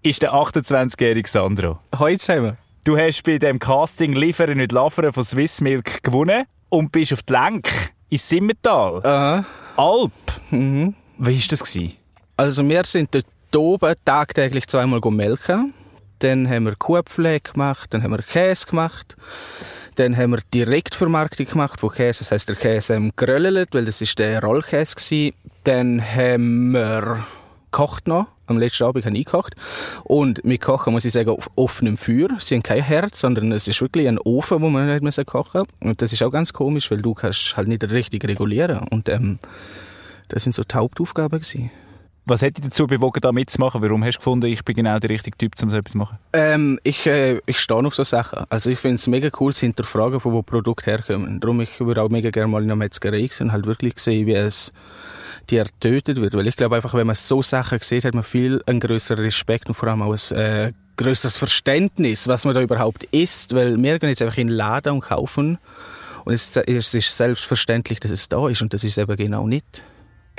ist 0.01 0.21
der 0.21 0.31
28-jährige 0.31 1.27
Sandro. 1.27 1.79
Hallo 1.93 2.15
zusammen. 2.15 2.57
Du 2.85 2.97
hast 2.97 3.21
bei 3.23 3.37
dem 3.37 3.59
Casting 3.59 4.13
Liefern 4.13 4.55
nicht 4.55 4.71
Laffern 4.71 5.11
von 5.11 5.25
Swiss 5.25 5.59
Milk 5.59 6.01
gewonnen 6.01 6.45
und 6.69 6.93
bist 6.93 7.11
auf 7.11 7.23
die 7.23 7.33
Lenk 7.33 7.91
ins 8.07 8.29
Simmental. 8.29 9.05
Aha. 9.05 9.45
Alp. 9.75 10.13
Wie 10.51 10.93
war 11.17 11.47
das? 11.49 11.65
Gewesen? 11.65 11.97
Also 12.37 12.65
wir 12.65 12.85
sind 12.85 13.13
dort 13.13 13.25
oben 13.53 13.93
tagtäglich 14.05 14.67
zweimal 14.67 15.01
melken. 15.11 15.73
Dann 16.19 16.49
haben 16.49 16.65
wir 16.65 16.75
Kuhpflege 16.75 17.51
gemacht, 17.51 17.93
dann 17.93 18.03
haben 18.03 18.11
wir 18.11 18.21
Käse 18.21 18.67
gemacht. 18.67 19.15
Dann 19.95 20.15
haben 20.15 20.31
wir 20.31 20.39
Direktvermarktung 20.53 21.45
gemacht 21.45 21.79
von 21.79 21.91
Käse. 21.91 22.19
Das 22.19 22.31
heisst, 22.31 22.47
der 22.47 22.55
Käse 22.55 22.93
ähm, 22.93 23.11
geröllelt, 23.17 23.69
weil 23.73 23.85
das 23.85 24.01
ist 24.01 24.17
der 24.17 24.41
Rollkäse 24.41 24.95
gsi. 24.95 25.33
Dann 25.65 26.01
haben 26.01 26.71
wir 26.71 27.25
gekocht 27.71 28.07
noch. 28.07 28.27
Am 28.47 28.57
letzten 28.57 28.85
Abend 28.85 29.05
habe 29.05 29.17
ich 29.17 29.25
gekocht. 29.25 29.55
Und 30.03 30.41
wir 30.43 30.57
kochen, 30.57 30.93
muss 30.93 31.05
ich 31.05 31.13
sagen, 31.13 31.29
auf 31.29 31.49
offenem 31.55 31.97
Feuer. 31.97 32.29
Sie 32.39 32.55
haben 32.55 32.63
kein 32.63 32.81
Herz, 32.81 33.19
sondern 33.19 33.51
es 33.51 33.67
ist 33.67 33.81
wirklich 33.81 34.07
ein 34.07 34.17
Ofen, 34.19 34.61
wo 34.61 34.69
man 34.69 34.87
nicht 34.87 35.03
müssen 35.03 35.25
kochen 35.25 35.63
Und 35.79 36.01
das 36.01 36.13
ist 36.13 36.23
auch 36.23 36.31
ganz 36.31 36.53
komisch, 36.53 36.89
weil 36.89 37.01
du 37.01 37.13
kannst 37.13 37.57
halt 37.57 37.67
nicht 37.67 37.83
richtig 37.83 38.25
regulieren. 38.25 38.79
Und 38.89 39.07
ähm, 39.09 39.37
das 40.29 40.43
sind 40.43 40.55
so 40.55 40.63
die 40.63 40.75
Hauptaufgaben 40.75 41.39
gewesen. 41.39 41.71
Was 42.29 42.43
hat 42.43 42.57
dich 42.57 42.65
dazu 42.65 42.85
bewogen, 42.85 43.21
da 43.21 43.31
mitzumachen? 43.31 43.81
Warum 43.81 44.03
hast 44.03 44.17
du 44.17 44.19
gefunden, 44.19 44.45
ich 44.45 44.63
bin 44.63 44.75
genau 44.75 44.99
der 44.99 45.09
richtige 45.09 45.35
Typ, 45.35 45.53
um 45.63 45.69
so 45.71 45.75
etwas 45.75 45.93
zu 45.93 45.97
machen? 45.97 46.19
Ähm, 46.33 46.79
ich, 46.83 47.07
äh, 47.07 47.39
ich 47.47 47.59
stehe 47.59 47.83
auf 47.83 47.95
so 47.95 48.03
Sachen. 48.03 48.45
Also 48.49 48.69
ich 48.69 48.77
finde 48.77 48.95
es 48.97 49.07
mega 49.07 49.29
cool 49.39 49.51
zu 49.51 49.61
hinterfragen, 49.61 50.19
von 50.19 50.33
wo 50.33 50.43
Produkte 50.43 50.91
herkommen. 50.91 51.39
Darum 51.39 51.59
ich 51.61 51.79
würde 51.79 52.03
auch 52.03 52.09
mega 52.09 52.29
gerne 52.29 52.49
mal 52.49 52.61
in 52.61 52.69
einer 52.69 52.75
Metzgerei 52.75 53.27
sehen 53.31 53.47
und 53.47 53.51
halt 53.51 53.65
wirklich 53.65 53.97
sehen, 53.97 54.27
wie 54.27 54.33
es 54.33 54.71
Tier 55.47 55.63
getötet 55.63 56.21
wird. 56.21 56.35
Weil 56.35 56.45
ich 56.45 56.55
glaube 56.55 56.75
einfach, 56.75 56.93
wenn 56.93 57.07
man 57.07 57.15
so 57.15 57.41
Sachen 57.41 57.79
sieht, 57.81 58.05
hat 58.05 58.13
man 58.13 58.23
viel 58.23 58.61
einen 58.67 58.79
größeren 58.79 59.23
Respekt 59.23 59.67
und 59.67 59.73
vor 59.73 59.89
allem 59.89 60.03
auch 60.03 60.13
ein 60.13 60.37
äh, 60.37 60.73
größeres 60.97 61.35
Verständnis, 61.35 62.27
was 62.27 62.45
man 62.45 62.53
da 62.53 62.61
überhaupt 62.61 63.05
isst. 63.05 63.55
Weil 63.55 63.81
wir 63.81 63.97
gehen 63.97 64.09
jetzt 64.09 64.21
einfach 64.21 64.37
in 64.37 64.49
den 64.49 64.55
Laden 64.55 64.93
und 64.93 65.01
kaufen 65.01 65.57
und 66.25 66.33
es, 66.33 66.55
es 66.55 66.93
ist 66.93 67.17
selbstverständlich, 67.17 67.99
dass 67.99 68.11
es 68.11 68.29
da 68.29 68.47
ist 68.49 68.61
und 68.61 68.71
das 68.71 68.83
ist 68.83 68.99
eben 68.99 69.15
genau 69.15 69.47
nicht. 69.47 69.83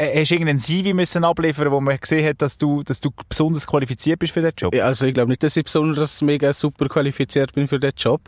Äh, 0.00 0.20
Hast 0.20 0.30
du 0.30 0.34
irgendeinen 0.34 0.58
CV 0.58 0.94
müssen 0.94 1.24
abliefern, 1.24 1.70
wo 1.70 1.80
man 1.80 1.98
gesehen 1.98 2.26
hat, 2.26 2.40
dass 2.40 2.56
du, 2.56 2.82
dass 2.82 3.00
du 3.00 3.10
besonders 3.28 3.66
qualifiziert 3.66 4.18
bist 4.18 4.32
für 4.32 4.40
den 4.40 4.52
Job? 4.56 4.74
Ja, 4.74 4.86
Also 4.86 5.06
ich 5.06 5.12
glaube 5.14 5.28
nicht, 5.28 5.42
dass 5.42 5.56
ich 5.56 5.64
besonders 5.64 6.22
mega 6.22 6.52
super 6.54 6.88
qualifiziert 6.88 7.52
bin 7.52 7.68
für 7.68 7.78
den 7.78 7.92
Job, 7.96 8.22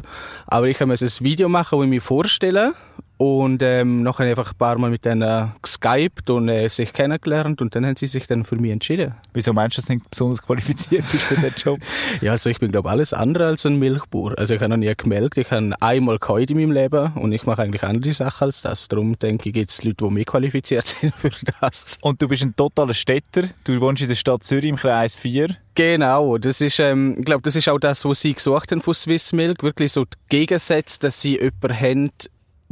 aber 0.46 0.68
ich 0.68 0.78
habe 0.80 0.92
ein 0.92 0.98
Video 0.98 1.48
machen, 1.48 1.78
wo 1.78 1.82
ich 1.82 1.88
mich 1.88 2.02
vorstelle 2.02 2.74
und 3.22 3.62
ähm, 3.62 4.02
nachher 4.02 4.26
einfach 4.26 4.50
ein 4.50 4.58
paar 4.58 4.76
Mal 4.78 4.90
mit 4.90 5.04
denen 5.04 5.52
geskypt 5.62 6.28
und 6.28 6.48
äh, 6.48 6.66
sich 6.66 6.92
kennengelernt 6.92 7.60
und 7.60 7.72
dann 7.72 7.86
haben 7.86 7.94
sie 7.94 8.08
sich 8.08 8.26
dann 8.26 8.44
für 8.44 8.56
mich 8.56 8.72
entschieden. 8.72 9.14
Wieso 9.32 9.52
meinst 9.52 9.76
du, 9.76 9.80
dass 9.80 9.86
du 9.86 9.92
nicht 9.92 10.10
besonders 10.10 10.42
qualifiziert 10.42 11.04
bist 11.12 11.22
für 11.24 11.36
den 11.36 11.52
Job? 11.56 11.78
Ja, 12.20 12.32
also 12.32 12.50
ich 12.50 12.58
bin 12.58 12.72
glaube 12.72 12.90
alles 12.90 13.12
andere 13.12 13.46
als 13.46 13.64
ein 13.64 13.78
Milchbauer. 13.78 14.36
Also 14.38 14.54
ich 14.54 14.60
habe 14.60 14.70
noch 14.70 14.76
nie 14.76 14.92
gemelkt, 14.96 15.36
ich 15.36 15.52
habe 15.52 15.72
einmal 15.78 16.18
geheut 16.18 16.50
in 16.50 16.56
meinem 16.56 16.72
Leben 16.72 17.12
und 17.12 17.30
ich 17.30 17.44
mache 17.46 17.62
eigentlich 17.62 17.84
andere 17.84 18.12
Sachen 18.12 18.46
als 18.46 18.62
das. 18.62 18.88
Darum 18.88 19.16
denke 19.16 19.50
ich, 19.50 19.54
gibt 19.54 19.70
es 19.70 19.84
Leute, 19.84 20.04
die 20.04 20.10
mehr 20.10 20.24
qualifiziert 20.24 20.86
sind 21.00 21.14
für 21.14 21.30
das. 21.60 21.98
Und 22.00 22.20
du 22.20 22.26
bist 22.26 22.42
ein 22.42 22.56
totaler 22.56 22.94
Städter. 22.94 23.44
Du 23.62 23.80
wohnst 23.80 24.02
in 24.02 24.08
der 24.08 24.16
Stadt 24.16 24.42
Zürich 24.42 24.68
im 24.68 24.76
Kreis 24.76 25.14
4. 25.14 25.56
Genau, 25.76 26.38
das 26.38 26.60
ist, 26.60 26.80
ähm, 26.80 27.14
ich 27.18 27.24
glaube, 27.24 27.42
das 27.42 27.54
ist 27.54 27.68
auch 27.68 27.78
das, 27.78 28.04
was 28.04 28.20
sie 28.20 28.34
gesucht 28.34 28.72
haben 28.72 28.82
von 28.82 28.94
Swiss 28.94 29.32
Milk. 29.32 29.62
Wirklich 29.62 29.92
so 29.92 30.04
die 30.06 30.16
Gegensätze, 30.28 30.98
dass 30.98 31.20
sie 31.20 31.38
jemanden 31.38 31.80
haben, 31.80 32.10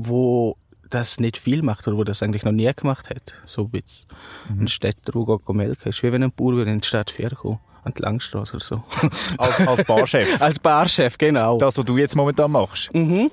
wo 0.06 0.56
das 0.88 1.20
nicht 1.20 1.38
viel 1.38 1.62
macht 1.62 1.86
oder 1.86 1.96
wo 1.96 2.04
das 2.04 2.22
eigentlich 2.22 2.44
noch 2.44 2.52
nie 2.52 2.70
gemacht 2.74 3.10
hat. 3.10 3.32
So 3.44 3.72
wie 3.72 3.78
jetzt 3.78 4.08
ein 4.48 4.68
Städter, 4.68 5.12
der 5.12 5.38
geht 5.38 5.48
melken. 5.56 5.88
ist 5.88 6.02
wie 6.02 6.12
wenn 6.12 6.22
ein 6.22 6.32
Bauer 6.32 6.66
in 6.66 6.80
die 6.80 6.86
Stadt 6.86 7.10
4 7.10 7.30
kommen. 7.30 7.60
An 7.82 7.94
die 7.96 8.02
Langstrasse 8.02 8.56
oder 8.56 8.64
so. 8.64 8.82
Als, 9.38 9.66
als 9.66 9.84
Barchef. 9.84 10.42
Als 10.42 10.58
Barchef, 10.58 11.16
genau. 11.16 11.56
das, 11.56 11.78
was 11.78 11.84
du 11.86 11.96
jetzt 11.96 12.14
momentan 12.14 12.50
machst. 12.50 12.92
Mhm. 12.92 13.30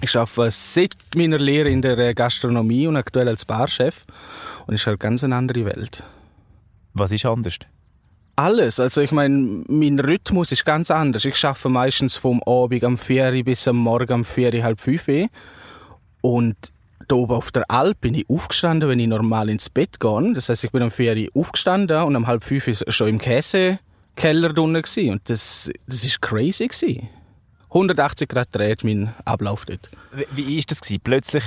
Ich 0.00 0.16
arbeite 0.16 0.50
seit 0.50 0.96
meiner 1.14 1.38
Lehre 1.38 1.68
in 1.68 1.82
der 1.82 1.98
äh, 1.98 2.14
Gastronomie 2.14 2.86
und 2.86 2.96
aktuell 2.96 3.28
als 3.28 3.44
Barchef. 3.44 4.06
Und 4.66 4.72
es 4.74 4.80
ist 4.80 4.86
halt 4.86 4.98
ganz 4.98 5.24
eine 5.24 5.36
andere 5.36 5.66
Welt. 5.66 6.04
Was 6.94 7.12
ist 7.12 7.26
anders? 7.26 7.58
Alles. 8.36 8.80
Also 8.80 9.02
ich 9.02 9.12
meine, 9.12 9.64
mein 9.68 10.00
Rhythmus 10.00 10.52
ist 10.52 10.64
ganz 10.64 10.90
anders. 10.90 11.26
Ich 11.26 11.44
arbeite 11.44 11.68
meistens 11.68 12.16
vom 12.16 12.42
Abend 12.44 12.82
am 12.84 12.96
4 12.96 13.34
Uhr 13.34 13.44
bis 13.44 13.68
am 13.68 13.76
Morgen 13.76 14.12
am 14.12 14.24
4 14.24 14.54
Uhr, 14.54 14.62
halb 14.62 14.80
5 14.80 15.08
Uhr. 15.08 15.28
Und 16.20 16.56
da 17.08 17.16
oben 17.16 17.34
auf 17.34 17.50
der 17.50 17.70
Alp 17.70 18.00
bin 18.00 18.14
ich 18.14 18.28
aufgestanden, 18.28 18.88
wenn 18.88 18.98
ich 18.98 19.08
normal 19.08 19.48
ins 19.48 19.68
Bett 19.68 19.98
gehe. 19.98 20.32
Das 20.34 20.48
heißt, 20.48 20.64
ich 20.64 20.70
bin 20.70 20.82
am 20.82 20.90
4 20.90 21.16
Uhr 21.16 21.28
aufgestanden 21.34 22.02
und 22.02 22.16
um 22.16 22.26
halb 22.26 22.44
5 22.44 22.68
Uhr 22.68 22.92
schon 22.92 23.08
im 23.08 23.18
Käsekeller 23.18 24.52
drinnen 24.52 24.82
gewesen. 24.82 25.12
Und 25.12 25.28
das, 25.28 25.70
das 25.86 26.04
ist 26.04 26.22
crazy 26.22 26.68
gewesen. 26.68 27.08
180 27.70 28.28
Grad 28.28 28.48
dreht 28.52 28.84
mein 28.84 29.14
Ablauf 29.24 29.64
dort. 29.64 29.90
Wie, 30.12 30.26
wie 30.32 30.58
ist 30.58 30.70
das 30.70 30.80
gewesen? 30.80 31.00
Plötzlich 31.02 31.44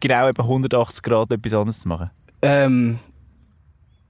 genau 0.00 0.28
eben 0.28 0.42
180 0.42 1.02
Grad 1.02 1.32
etwas 1.32 1.54
anderes 1.54 1.80
zu 1.80 1.88
machen? 1.88 2.10
Ähm, 2.42 2.98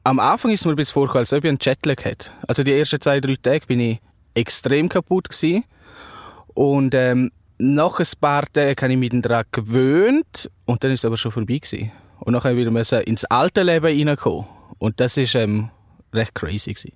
am 0.04 0.18
Anfang 0.18 0.52
ist 0.52 0.60
es 0.60 0.66
mir 0.66 0.76
bis 0.76 0.90
vorgekommen, 0.90 1.22
als 1.22 1.32
ob 1.32 1.44
ich 1.44 1.48
einen 1.48 1.58
Jetlag 1.60 2.04
hätte. 2.04 2.30
Also 2.46 2.62
die 2.62 2.72
ersten 2.72 3.00
zwei, 3.00 3.20
drei 3.20 3.36
Tage 3.36 3.66
bin 3.66 3.80
ich 3.80 4.00
extrem 4.34 4.88
kaputt 4.88 5.28
gewesen. 5.30 5.64
Und 6.54 6.94
ähm, 6.94 7.32
nach 7.58 7.98
ein 7.98 8.06
paar 8.20 8.44
Tagen 8.52 8.76
habe 8.80 8.92
ich 8.92 8.98
mich 8.98 9.22
daran 9.22 9.44
gewöhnt 9.50 10.50
und 10.64 10.82
dann 10.82 10.92
ist 10.92 11.00
es 11.00 11.04
aber 11.04 11.16
schon 11.16 11.32
vorbei 11.32 11.58
gewesen. 11.58 11.90
Und 12.20 12.32
dann 12.32 12.42
habe 12.42 12.54
ich 12.54 12.66
wieder 12.66 13.06
ins 13.06 13.24
alte 13.26 13.62
Leben 13.62 14.08
reinkommen. 14.08 14.46
Und 14.78 15.00
das 15.00 15.16
ist 15.16 15.34
ähm, 15.34 15.70
recht 16.12 16.34
crazy 16.34 16.72
gewesen. 16.72 16.92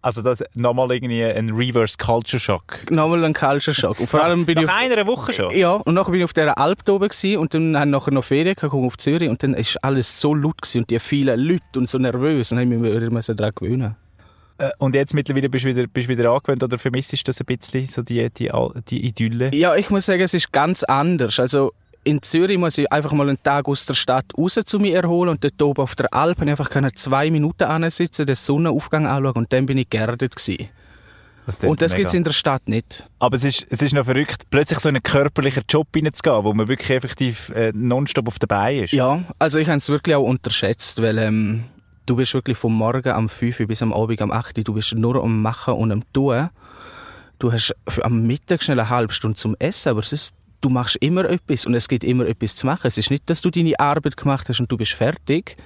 Also 0.00 0.22
das 0.22 0.44
nochmal 0.54 0.92
irgendwie 0.92 1.24
ein 1.24 1.50
Reverse 1.50 1.96
Culture 1.98 2.38
Shock. 2.38 2.90
Nochmal 2.90 3.24
ein 3.24 3.34
Culture 3.34 3.74
Shock. 3.74 3.98
Und 3.98 4.06
vor 4.06 4.22
allem 4.22 4.46
bin 4.46 4.58
ich 4.58 4.66
Nach 4.66 4.74
auf, 4.74 4.80
einer 4.80 5.06
Woche 5.06 5.32
schon? 5.32 5.50
ja, 5.56 5.72
und 5.72 5.94
nachher 5.94 6.12
bin 6.12 6.20
ich 6.20 6.24
auf 6.24 6.32
dieser 6.32 6.56
Alp 6.56 6.84
da 6.84 6.92
oben 6.92 7.08
gewesen 7.08 7.38
und 7.38 7.52
dann 7.52 7.76
haben 7.76 7.90
nachher 7.90 8.12
noch 8.12 8.24
Ferien 8.24 8.54
gehabt, 8.54 8.72
auf 8.74 8.96
Zürich 8.96 9.28
und 9.28 9.42
dann 9.42 9.54
ist 9.54 9.76
alles 9.82 10.20
so 10.20 10.34
laut 10.34 10.62
gewesen 10.62 10.82
und 10.82 10.90
die 10.90 11.00
vielen 11.00 11.38
Leute 11.40 11.62
und 11.76 11.88
so 11.88 11.98
nervös 11.98 12.52
und 12.52 12.58
dann 12.58 12.66
habe 12.66 12.76
ich 12.76 12.80
mich 12.80 12.94
wieder 12.94 13.12
müssen 13.12 13.36
daran 13.36 13.52
gewöhnen. 13.56 13.96
Äh, 14.58 14.70
Und 14.78 14.94
jetzt 14.94 15.14
mittlerweile 15.14 15.48
bist 15.48 15.64
du 15.64 15.68
wieder, 15.68 15.86
bist 15.86 16.08
wieder 16.08 16.30
angewöhnt 16.30 16.62
oder 16.62 16.78
vermisst 16.78 17.12
du 17.12 17.16
das 17.24 17.40
ein 17.40 17.46
bisschen, 17.46 17.86
so 17.86 18.02
die, 18.02 18.28
die, 18.30 18.50
die 18.88 19.06
Idylle? 19.06 19.50
Ja, 19.54 19.74
ich 19.76 19.90
muss 19.90 20.06
sagen, 20.06 20.20
es 20.22 20.34
ist 20.34 20.52
ganz 20.52 20.82
anders. 20.84 21.38
Also 21.40 21.72
in 22.04 22.22
Zürich 22.22 22.58
muss 22.58 22.78
ich 22.78 22.90
einfach 22.92 23.12
mal 23.12 23.28
einen 23.28 23.42
Tag 23.42 23.68
aus 23.68 23.86
der 23.86 23.94
Stadt 23.94 24.24
raus 24.36 24.58
zu 24.64 24.78
mir 24.78 24.96
erholen 24.96 25.30
und 25.30 25.44
dort 25.44 25.60
oben 25.62 25.82
auf 25.82 25.94
der 25.94 26.12
Alp 26.12 26.38
habe 26.38 26.46
ich 26.46 26.50
einfach 26.50 26.70
können 26.70 26.90
zwei 26.94 27.30
Minuten 27.30 27.64
ansitzen, 27.64 28.26
den 28.26 28.34
Sonnenaufgang 28.34 29.06
anschauen 29.06 29.36
und 29.36 29.52
dann 29.52 29.66
bin 29.66 29.78
ich 29.78 29.90
geerdet 29.90 30.34
gewesen. 30.34 30.68
Das 31.46 31.64
Und 31.64 31.80
das 31.80 31.92
mega. 31.92 32.02
gibt's 32.02 32.14
in 32.14 32.24
der 32.24 32.32
Stadt 32.32 32.68
nicht. 32.68 33.08
Aber 33.18 33.36
es 33.36 33.44
ist, 33.44 33.66
es 33.70 33.80
ist 33.80 33.94
noch 33.94 34.04
verrückt, 34.04 34.44
plötzlich 34.50 34.78
so 34.80 34.88
in 34.90 34.96
einen 34.96 35.02
körperlichen 35.02 35.62
Job 35.68 35.88
reinzugehen, 35.96 36.44
wo 36.44 36.52
man 36.52 36.68
wirklich 36.68 36.90
effektiv 36.90 37.48
äh, 37.50 37.72
nonstop 37.74 38.28
auf 38.28 38.38
der 38.38 38.48
Beine 38.48 38.84
ist. 38.84 38.92
Ja, 38.92 39.22
also 39.38 39.58
ich 39.58 39.68
habe 39.68 39.78
es 39.78 39.88
wirklich 39.88 40.14
auch 40.14 40.24
unterschätzt, 40.24 41.00
weil 41.00 41.16
ähm, 41.16 41.64
du 42.08 42.16
bist 42.16 42.34
wirklich 42.34 42.56
vom 42.56 42.74
Morgen 42.74 43.10
am 43.10 43.28
5 43.28 43.60
Uhr 43.60 43.66
bis 43.66 43.82
am 43.82 43.92
Abend 43.92 44.22
am 44.22 44.32
8 44.32 44.56
Uhr, 44.58 44.64
du 44.64 44.74
bist 44.74 44.94
nur 44.94 45.22
am 45.22 45.42
Machen 45.42 45.74
und 45.74 45.92
am 45.92 46.12
Tun. 46.12 46.48
Du 47.38 47.52
hast 47.52 47.74
am 48.02 48.26
Mittag 48.26 48.62
schnell 48.62 48.80
eine 48.80 48.88
halbe 48.88 49.12
Stunde 49.12 49.36
zum 49.36 49.54
Essen, 49.58 49.90
aber 49.90 50.02
sonst, 50.02 50.34
du 50.60 50.70
machst 50.70 50.96
immer 50.96 51.24
etwas 51.26 51.66
und 51.66 51.74
es 51.74 51.86
gibt 51.86 52.02
immer 52.02 52.26
etwas 52.26 52.56
zu 52.56 52.66
machen. 52.66 52.86
Es 52.86 52.98
ist 52.98 53.10
nicht, 53.10 53.28
dass 53.30 53.42
du 53.42 53.50
deine 53.50 53.78
Arbeit 53.78 54.16
gemacht 54.16 54.48
hast 54.48 54.58
und 54.58 54.72
du 54.72 54.76
bist 54.76 54.92
fertig, 54.92 55.56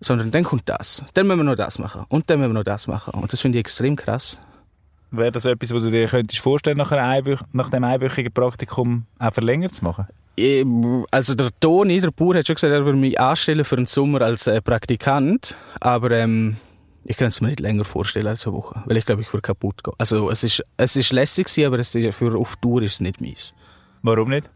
sondern 0.00 0.30
dann 0.30 0.44
kommt 0.44 0.68
das. 0.68 1.02
Dann 1.14 1.26
müssen 1.26 1.40
wir 1.40 1.44
noch 1.44 1.56
das 1.56 1.78
machen 1.78 2.04
und 2.08 2.28
dann 2.30 2.38
müssen 2.38 2.50
wir 2.50 2.60
noch 2.60 2.64
das 2.64 2.86
machen. 2.86 3.14
Und 3.14 3.32
das 3.32 3.40
finde 3.40 3.58
ich 3.58 3.60
extrem 3.60 3.96
krass. 3.96 4.38
Wäre 5.10 5.32
das 5.32 5.44
etwas, 5.44 5.72
was 5.72 5.82
du 5.82 5.90
dir 5.90 6.06
könntest 6.06 6.40
vorstellen, 6.40 6.76
nach, 6.76 6.92
einer 6.92 7.04
einwöch 7.04 7.40
nach 7.52 7.70
dem 7.70 7.84
einwöchigen 7.84 8.32
Praktikum 8.32 9.06
auch 9.18 9.32
verlängert 9.32 9.74
zu 9.74 9.84
machen? 9.84 10.06
Ähm, 10.36 11.06
Also 11.10 11.34
der 11.34 11.50
Toni, 11.60 12.00
der 12.00 12.10
Bauer, 12.10 12.36
hat 12.36 12.46
schon 12.46 12.54
gesagt, 12.54 12.72
er 12.72 12.84
würde 12.84 12.98
mich 12.98 13.18
anstellen 13.18 13.64
für 13.64 13.76
den 13.76 13.86
Sommer 13.86 14.20
als 14.22 14.46
äh, 14.46 14.60
Praktikant, 14.60 15.56
aber 15.80 16.10
ähm, 16.10 16.56
ich 17.04 17.16
kann 17.16 17.28
es 17.28 17.40
mir 17.40 17.48
nicht 17.48 17.60
länger 17.60 17.84
vorstellen 17.84 18.26
als 18.26 18.46
eine 18.46 18.54
Woche, 18.54 18.82
weil 18.84 18.98
ich 18.98 19.06
glaube, 19.06 19.22
ich 19.22 19.32
würde 19.32 19.42
kaputt 19.42 19.82
gehen. 19.82 19.94
Also 19.96 20.30
es 20.30 20.44
ist, 20.44 20.62
es 20.76 20.94
ist 20.94 21.10
lässig 21.10 21.46
gewesen, 21.46 21.66
aber 21.66 21.78
es 21.78 21.94
ist, 21.94 22.14
für 22.14 22.36
auf 22.36 22.56
Tour 22.56 22.82
ist 22.82 22.94
es 22.94 23.00
nicht 23.00 23.20
meins. 23.20 23.54
Warum 24.02 24.28
nicht? 24.28 24.50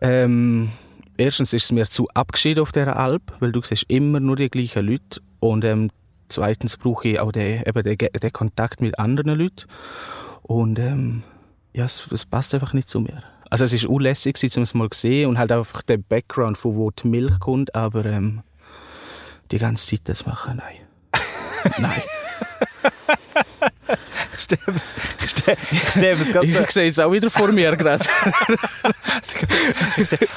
Ähm, 0.00 0.70
erstens 1.16 1.52
ist 1.52 1.64
es 1.64 1.72
mir 1.72 1.84
zu 1.84 2.08
abgeschieden 2.08 2.62
auf 2.62 2.72
dieser 2.72 2.96
Alp, 2.96 3.22
weil 3.40 3.52
du 3.52 3.60
siehst 3.62 3.84
immer 3.88 4.18
nur 4.18 4.36
die 4.36 4.48
gleichen 4.48 4.86
Leute 4.86 5.20
und 5.40 5.64
ähm, 5.64 5.90
zweitens 6.32 6.76
brauche 6.76 7.08
ich 7.08 7.20
auch 7.20 7.32
den, 7.32 7.62
eben 7.62 7.82
den, 7.82 7.98
den 7.98 8.32
Kontakt 8.32 8.80
mit 8.80 8.98
anderen 8.98 9.38
Leuten 9.38 9.66
und 10.42 10.78
ähm, 10.78 11.22
ja, 11.72 11.84
es, 11.84 12.06
es 12.10 12.26
passt 12.26 12.54
einfach 12.54 12.72
nicht 12.72 12.88
zu 12.88 13.00
mir. 13.00 13.22
Also 13.50 13.64
es 13.64 13.72
ist 13.72 13.84
unlässig 13.84 14.38
um 14.56 14.62
es 14.62 14.74
mal 14.74 14.88
zu 14.90 15.00
sehen 15.00 15.28
und 15.28 15.38
halt 15.38 15.52
einfach 15.52 15.82
der 15.82 15.98
Background, 15.98 16.56
von 16.56 16.74
wo 16.74 16.90
die 16.90 17.06
Milch 17.06 17.38
kommt, 17.38 17.74
aber 17.74 18.04
ähm, 18.06 18.42
die 19.50 19.58
ganze 19.58 19.86
Zeit 19.86 20.08
das 20.08 20.24
machen, 20.26 20.56
nein. 20.56 20.76
nein. 21.78 22.02
Stell 25.90 26.16
mir's 26.16 26.32
ganz 26.32 26.54
Ich 26.54 26.70
sehe 26.70 26.88
es 26.88 26.98
auch 26.98 27.12
wieder 27.12 27.30
vor 27.30 27.52
mir 27.52 27.76
gerade. 27.76 28.04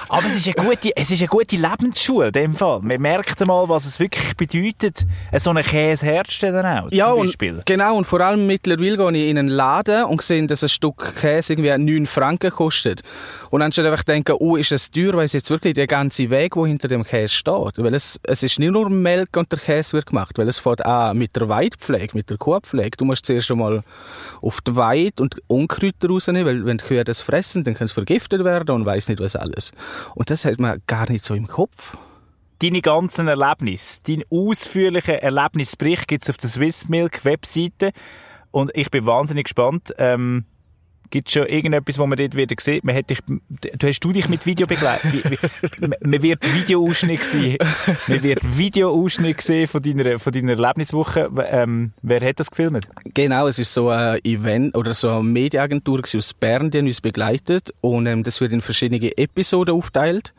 Aber 0.10 0.26
es 0.26 0.36
ist 0.38 0.48
eine 0.48 0.68
gute, 0.68 0.91
es 0.96 1.12
ist 1.12 1.20
eine 1.20 1.28
gute 1.28 1.56
Lebensschule 1.56 2.28
in 2.28 2.34
dem 2.34 2.54
Fall. 2.56 2.80
Man 2.82 3.02
merkt 3.02 3.41
einmal, 3.41 3.68
was 3.70 3.86
es 3.86 4.00
wirklich 4.00 4.36
bedeutet, 4.36 5.06
so 5.38 5.50
einen 5.50 5.63
Käse 5.63 6.06
herzustellen 6.06 6.65
auch, 6.65 6.88
Ja, 6.91 7.10
zum 7.10 7.20
und, 7.20 7.26
Beispiel. 7.28 7.62
genau. 7.65 7.96
Und 7.98 8.06
vor 8.06 8.22
allem 8.22 8.48
mittlerweile 8.48 8.98
gehe 8.98 9.24
ich 9.24 9.30
in 9.30 9.38
einen 9.38 9.50
Laden 9.50 10.06
und 10.06 10.22
sehe, 10.22 10.46
dass 10.48 10.63
ein 10.63 10.70
Stück 10.70 11.15
Käse 11.20 11.54
irgendwie 11.54 11.78
9 11.78 12.06
Franken 12.06 12.52
kostet. 12.52 13.02
Und 13.50 13.62
anstatt 13.62 13.86
einfach 13.86 14.04
denken, 14.04 14.36
oh, 14.39 14.56
ist 14.56 14.72
das 14.72 14.91
teuer, 14.91 15.13
weil 15.13 15.26
es 15.26 15.34
jetzt 15.34 15.50
wirklich 15.50 15.74
der 15.74 15.88
ganze 15.88 16.30
Weg, 16.30 16.56
wo 16.56 16.65
hinter 16.65 16.88
dem 16.88 17.04
Käse 17.04 17.34
steht. 17.34 17.78
Weil 17.78 17.94
es, 17.94 18.20
es 18.24 18.44
ist 18.44 18.60
nicht 18.60 18.72
nur 18.72 18.89
Melk 18.89 19.36
und 19.38 19.52
der 19.52 19.60
Käse 19.60 19.94
wird 19.94 20.08
gemacht, 20.08 20.38
weil 20.38 20.48
es 20.48 20.60
fährt 20.60 20.86
an 20.86 21.18
mit 21.18 21.36
der 21.36 21.48
Weidpflege, 21.50 22.15
mit 22.18 22.30
der 22.30 22.38
Kuhpflege. 22.38 22.98
Du 22.98 23.06
musst 23.06 23.26
zuerst 23.26 23.50
einmal 23.52 23.84
auf 24.42 24.62
die 24.62 24.76
Weide 24.76 25.22
und 25.22 25.42
Unkräuter 25.48 26.10
rausnehmen, 26.10 26.46
weil 26.46 26.66
wenn 26.66 26.78
die 26.78 26.86
Kühe 26.86 27.04
das 27.04 27.22
fressen, 27.22 27.64
dann 27.64 27.74
können 27.74 27.88
sie 27.88 27.94
vergiftet 27.94 28.44
werden 28.44 28.76
und 28.76 28.86
weiß 28.86 29.10
nicht 29.10 29.20
was 29.20 29.36
alles. 29.36 29.72
Und 30.14 30.30
das 30.30 30.46
hat 30.46 30.60
man 30.60 30.82
gar 30.88 31.10
nicht 31.10 31.26
so 31.26 31.34
im 31.34 31.48
Kopf. 31.48 31.98
Deine 32.60 32.82
ganzen 32.82 33.28
Erlebnisse, 33.28 34.02
deinen 34.04 34.24
ausführlichen 34.30 35.16
Erlebnisbericht 35.16 36.08
gibt 36.08 36.24
es 36.24 36.30
auf 36.30 36.38
der 36.38 36.50
Swiss 36.50 36.88
Milk 36.88 37.26
Webseite. 37.26 37.92
Und 38.52 38.72
ich 38.74 38.90
bin 38.90 39.06
wahnsinnig 39.06 39.46
gespannt. 39.46 39.94
Ähm, 39.98 40.46
Gibt 41.15 41.30
es 41.30 41.34
schon 41.34 41.45
irgendetwas, 41.45 41.97
wo 41.97 42.06
man 42.06 42.17
dort 42.17 42.36
wieder 42.36 42.58
sieht? 42.60 42.84
Man 42.84 42.93
hat 42.93 43.10
dich, 43.10 43.19
du 43.25 43.88
hast 43.88 44.01
du 44.01 44.12
dich 44.12 44.28
mit 44.28 44.45
Video 44.45 44.67
begleitet? 44.67 45.39
man 46.01 46.21
wird 46.21 46.43
Videoausschnitt 46.54 47.23
sehen. 47.23 47.58
Man 48.10 48.21
wird 48.21 48.41
Videoausschnitt 48.58 49.39
sehen 49.39 49.65
von 49.65 49.82
deiner, 49.82 50.19
von 50.19 50.34
deiner 50.34 50.51
Erlebniswoche. 50.62 51.30
Ähm, 51.47 51.93
wer 52.01 52.19
hat 52.19 52.41
das 52.41 52.51
gefilmt? 52.51 52.86
Genau, 53.13 53.47
es 53.47 53.60
ist 53.60 53.73
so 53.73 53.88
ein 53.88 54.19
Event 54.25 54.75
oder 54.75 54.93
so 54.93 55.10
eine 55.10 55.23
Mediaagentur 55.23 56.01
aus 56.01 56.34
Bern, 56.34 56.69
die 56.69 56.80
uns 56.80 56.99
begleitet 56.99 57.73
und 57.80 58.08
ähm, 58.08 58.23
das 58.23 58.41
wird 58.41 58.51
in 58.51 58.60
verschiedene 58.60 59.17
Episoden 59.17 59.73
aufteilt. 59.73 60.34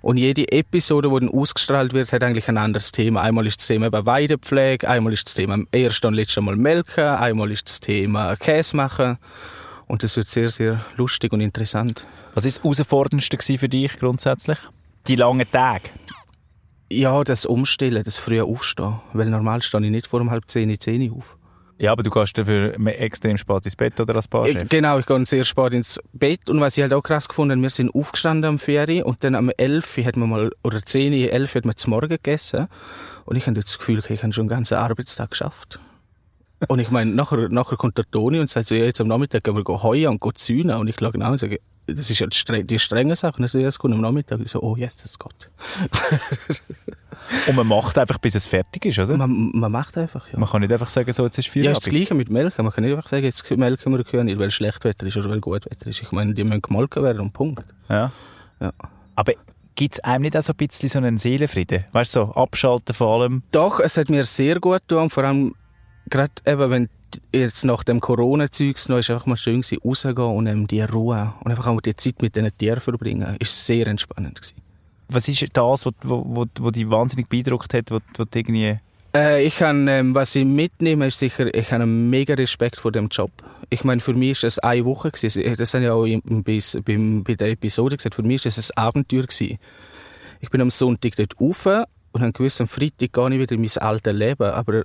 Und 0.00 0.16
jede 0.16 0.50
Episode, 0.50 1.10
die 1.10 1.20
dann 1.20 1.28
ausgestrahlt 1.28 1.92
wird, 1.92 2.12
hat 2.12 2.24
eigentlich 2.24 2.48
ein 2.48 2.58
anderes 2.58 2.90
Thema. 2.90 3.22
Einmal 3.22 3.46
ist 3.46 3.60
das 3.60 3.68
Thema 3.68 3.86
eben 3.86 4.04
Weidepflege, 4.04 4.88
einmal 4.88 5.12
ist 5.12 5.28
das 5.28 5.34
Thema 5.34 5.60
erst 5.70 6.04
und 6.04 6.14
letztes 6.14 6.42
Mal 6.42 6.56
Melken, 6.56 7.04
einmal 7.04 7.52
ist 7.52 7.68
das 7.68 7.78
Thema 7.78 8.34
Käse 8.34 8.76
machen. 8.76 9.18
Und 9.86 10.02
das 10.02 10.16
wird 10.16 10.28
sehr, 10.28 10.48
sehr 10.48 10.84
lustig 10.96 11.32
und 11.32 11.40
interessant. 11.40 12.06
Was 12.34 12.44
ist 12.44 12.58
das 12.58 12.64
Herausforderndste 12.64 13.58
für 13.58 13.68
dich 13.68 13.98
grundsätzlich? 13.98 14.58
Die 15.06 15.16
langen 15.16 15.50
Tage? 15.50 15.90
Ja, 16.90 17.24
das 17.24 17.46
Umstellen, 17.46 18.04
das 18.04 18.18
frühe 18.18 18.44
Aufstehen. 18.44 19.00
Weil 19.12 19.30
normal 19.30 19.62
stehe 19.62 19.84
ich 19.84 19.90
nicht 19.90 20.06
vor 20.06 20.20
um 20.20 20.30
halb 20.30 20.44
zehn, 20.48 20.78
zehn 20.78 21.12
auf. 21.12 21.36
Ja, 21.78 21.90
aber 21.90 22.04
du 22.04 22.10
gehst 22.10 22.38
dafür 22.38 22.78
extrem 22.86 23.36
spät 23.36 23.64
ins 23.64 23.74
Bett 23.74 23.98
oder 23.98 24.14
als 24.14 24.28
Barchef? 24.28 24.68
Genau, 24.68 24.98
ich 25.00 25.06
gehe 25.06 25.26
sehr 25.26 25.42
spät 25.42 25.74
ins 25.74 25.98
Bett. 26.12 26.48
Und 26.48 26.60
was 26.60 26.76
ich 26.76 26.82
halt 26.82 26.92
auch 26.92 27.02
krass 27.02 27.26
gefunden 27.26 27.60
wir 27.60 27.70
sind 27.70 27.92
aufgestanden 27.92 28.48
am 28.48 28.58
Ferien 28.60 29.02
und 29.02 29.24
dann 29.24 29.34
am 29.34 29.50
11 29.50 29.96
hat 30.04 30.16
man 30.16 30.28
mal, 30.28 30.52
oder 30.62 30.80
10, 30.80 31.12
11 31.12 31.54
hat 31.56 31.64
man 31.64 31.76
zum 31.76 31.90
Morgen 31.90 32.08
gegessen. 32.08 32.68
Und 33.24 33.34
ich 33.34 33.46
habe 33.46 33.58
das 33.58 33.78
Gefühl, 33.78 34.00
ich 34.08 34.22
habe 34.22 34.32
schon 34.32 34.42
einen 34.42 34.48
ganzen 34.48 34.74
Arbeitstag 34.74 35.30
geschafft. 35.30 35.80
Und 36.68 36.78
ich 36.78 36.90
meine, 36.90 37.10
nachher, 37.12 37.48
nachher 37.48 37.76
kommt 37.76 37.98
der 37.98 38.04
Toni 38.10 38.38
und 38.38 38.50
sagt 38.50 38.68
so, 38.68 38.74
ja, 38.74 38.84
jetzt 38.84 39.00
am 39.00 39.08
Nachmittag 39.08 39.44
gehen 39.44 39.56
wir 39.56 39.82
heuen 39.82 40.08
und 40.08 40.20
gehen 40.20 40.34
zäunen. 40.34 40.76
Und 40.76 40.88
ich 40.88 40.96
schaue 40.98 41.12
genau 41.12 41.32
und 41.32 41.38
sage, 41.38 41.60
das 41.86 42.10
ist 42.10 42.18
ja 42.18 42.26
die, 42.26 42.64
die 42.64 42.78
strenge 42.78 43.16
Sache. 43.16 43.36
Und 43.38 43.44
er 43.44 43.48
sagt, 43.48 43.62
ja, 43.62 43.68
es 43.68 43.78
kommt 43.78 43.94
am 43.94 44.00
Nachmittag. 44.00 44.40
Ich 44.40 44.50
so, 44.50 44.62
oh, 44.62 44.76
jetzt 44.76 45.04
ist 45.04 45.18
Gott. 45.18 45.50
Und 47.48 47.56
man 47.56 47.66
macht 47.66 47.98
einfach, 47.98 48.18
bis 48.18 48.34
es 48.34 48.46
fertig 48.46 48.84
ist, 48.84 48.98
oder? 48.98 49.16
Man, 49.16 49.50
man 49.54 49.72
macht 49.72 49.96
einfach, 49.96 50.30
ja. 50.32 50.38
Man 50.38 50.48
kann 50.48 50.60
nicht 50.60 50.72
einfach 50.72 50.88
sagen, 50.88 51.12
so, 51.12 51.24
jetzt 51.24 51.38
ist 51.38 51.48
viel 51.48 51.64
Ja, 51.64 51.72
das 51.72 51.84
Gleiche 51.84 52.14
mit 52.14 52.30
Melken. 52.30 52.64
Man 52.64 52.72
kann 52.72 52.84
nicht 52.84 52.94
einfach 52.94 53.08
sagen, 53.08 53.24
jetzt 53.24 53.48
melken 53.50 53.92
wir 53.92 54.04
Kühe 54.04 54.24
nicht, 54.24 54.38
weil 54.38 54.50
Schlechtwetter 54.50 55.06
ist 55.06 55.16
oder 55.16 55.30
weil 55.30 55.40
Gutwetter 55.40 55.86
ist. 55.86 56.02
Ich 56.02 56.12
meine, 56.12 56.34
die 56.34 56.44
müssen 56.44 56.62
gemolken 56.62 57.02
werden 57.02 57.20
und 57.20 57.32
Punkt. 57.32 57.64
Ja. 57.88 58.12
ja. 58.60 58.72
Aber 59.14 59.32
gibt 59.74 59.94
es 59.94 60.00
einem 60.00 60.22
nicht 60.22 60.36
auch 60.36 60.42
so 60.42 60.52
ein 60.52 60.56
bisschen 60.56 60.88
so 60.88 60.98
einen 60.98 61.18
Seelenfrieden? 61.18 61.84
Weißt 61.92 62.16
du, 62.16 62.20
so 62.20 62.32
abschalten 62.32 62.94
vor 62.94 63.20
allem? 63.20 63.42
Doch, 63.50 63.80
es 63.80 63.96
hat 63.96 64.08
mir 64.10 64.24
sehr 64.24 64.60
gut 64.60 64.82
getan. 64.86 65.10
Vor 65.10 65.24
allem, 65.24 65.54
gerade 66.12 66.32
eben, 66.46 66.70
wenn 66.70 66.88
jetzt 67.32 67.64
nach 67.64 67.82
dem 67.82 68.00
Corona-Zeugs 68.00 68.88
noch 68.88 68.98
ist 68.98 69.10
einfach 69.10 69.26
mal 69.26 69.36
schön 69.36 69.62
gewesen, 69.62 69.78
rausgehen 69.84 70.16
und 70.16 70.46
ähm, 70.46 70.66
die 70.66 70.82
Ruhe 70.82 71.34
und 71.40 71.50
einfach 71.50 71.66
auch 71.66 71.80
die 71.80 71.96
Zeit 71.96 72.22
mit 72.22 72.36
diesen 72.36 72.56
Tieren 72.56 72.80
verbringen, 72.80 73.36
ist 73.40 73.66
sehr 73.66 73.86
entspannend 73.86 74.36
gewesen. 74.36 74.56
Was 75.08 75.28
ist 75.28 75.44
das, 75.52 75.86
was, 75.86 75.92
wo, 76.02 76.46
wo 76.58 76.70
dich 76.70 76.88
wahnsinnig 76.88 77.28
beeindruckt 77.28 77.74
hat, 77.74 77.90
wo, 77.90 77.98
wo 78.16 78.24
irgendwie... 78.32 78.78
Äh, 79.14 79.44
ich 79.44 79.56
kann, 79.56 79.88
ähm, 79.88 80.14
was 80.14 80.34
ich 80.34 80.44
mitnehme, 80.44 81.08
ist 81.08 81.18
sicher, 81.18 81.52
ich 81.54 81.72
habe 81.72 81.82
einen 81.82 82.08
mega 82.08 82.34
Respekt 82.34 82.80
vor 82.80 82.92
dem 82.92 83.08
Job. 83.08 83.30
Ich 83.68 83.84
meine, 83.84 84.00
für 84.00 84.14
mich 84.14 84.32
ist 84.32 84.44
es 84.44 84.58
eine 84.58 84.84
Woche 84.84 85.10
gewesen. 85.10 85.56
Das 85.56 85.74
habe 85.74 85.84
ich 85.84 85.90
auch 85.90 86.42
bis, 86.42 86.78
beim, 86.84 87.24
bei 87.24 87.34
der 87.34 87.48
Episode 87.48 87.96
gesagt. 87.96 88.14
Für 88.14 88.22
mich 88.22 88.44
ist 88.46 88.58
es 88.58 88.70
ein 88.70 88.84
Abenteuer 88.84 89.22
gewesen. 89.22 89.58
Ich 90.40 90.50
bin 90.50 90.60
am 90.60 90.70
Sonntag 90.70 91.12
dort 91.16 91.38
rauf 91.40 91.66
und 92.12 92.22
habe 92.22 92.32
gewusst, 92.32 92.60
am 92.60 92.68
Freitag 92.68 93.12
gehe 93.12 93.34
ich 93.34 93.38
wieder 93.38 93.54
in 93.54 93.60
mein 93.60 93.78
altes 93.78 94.14
Leben. 94.14 94.50
Aber 94.50 94.84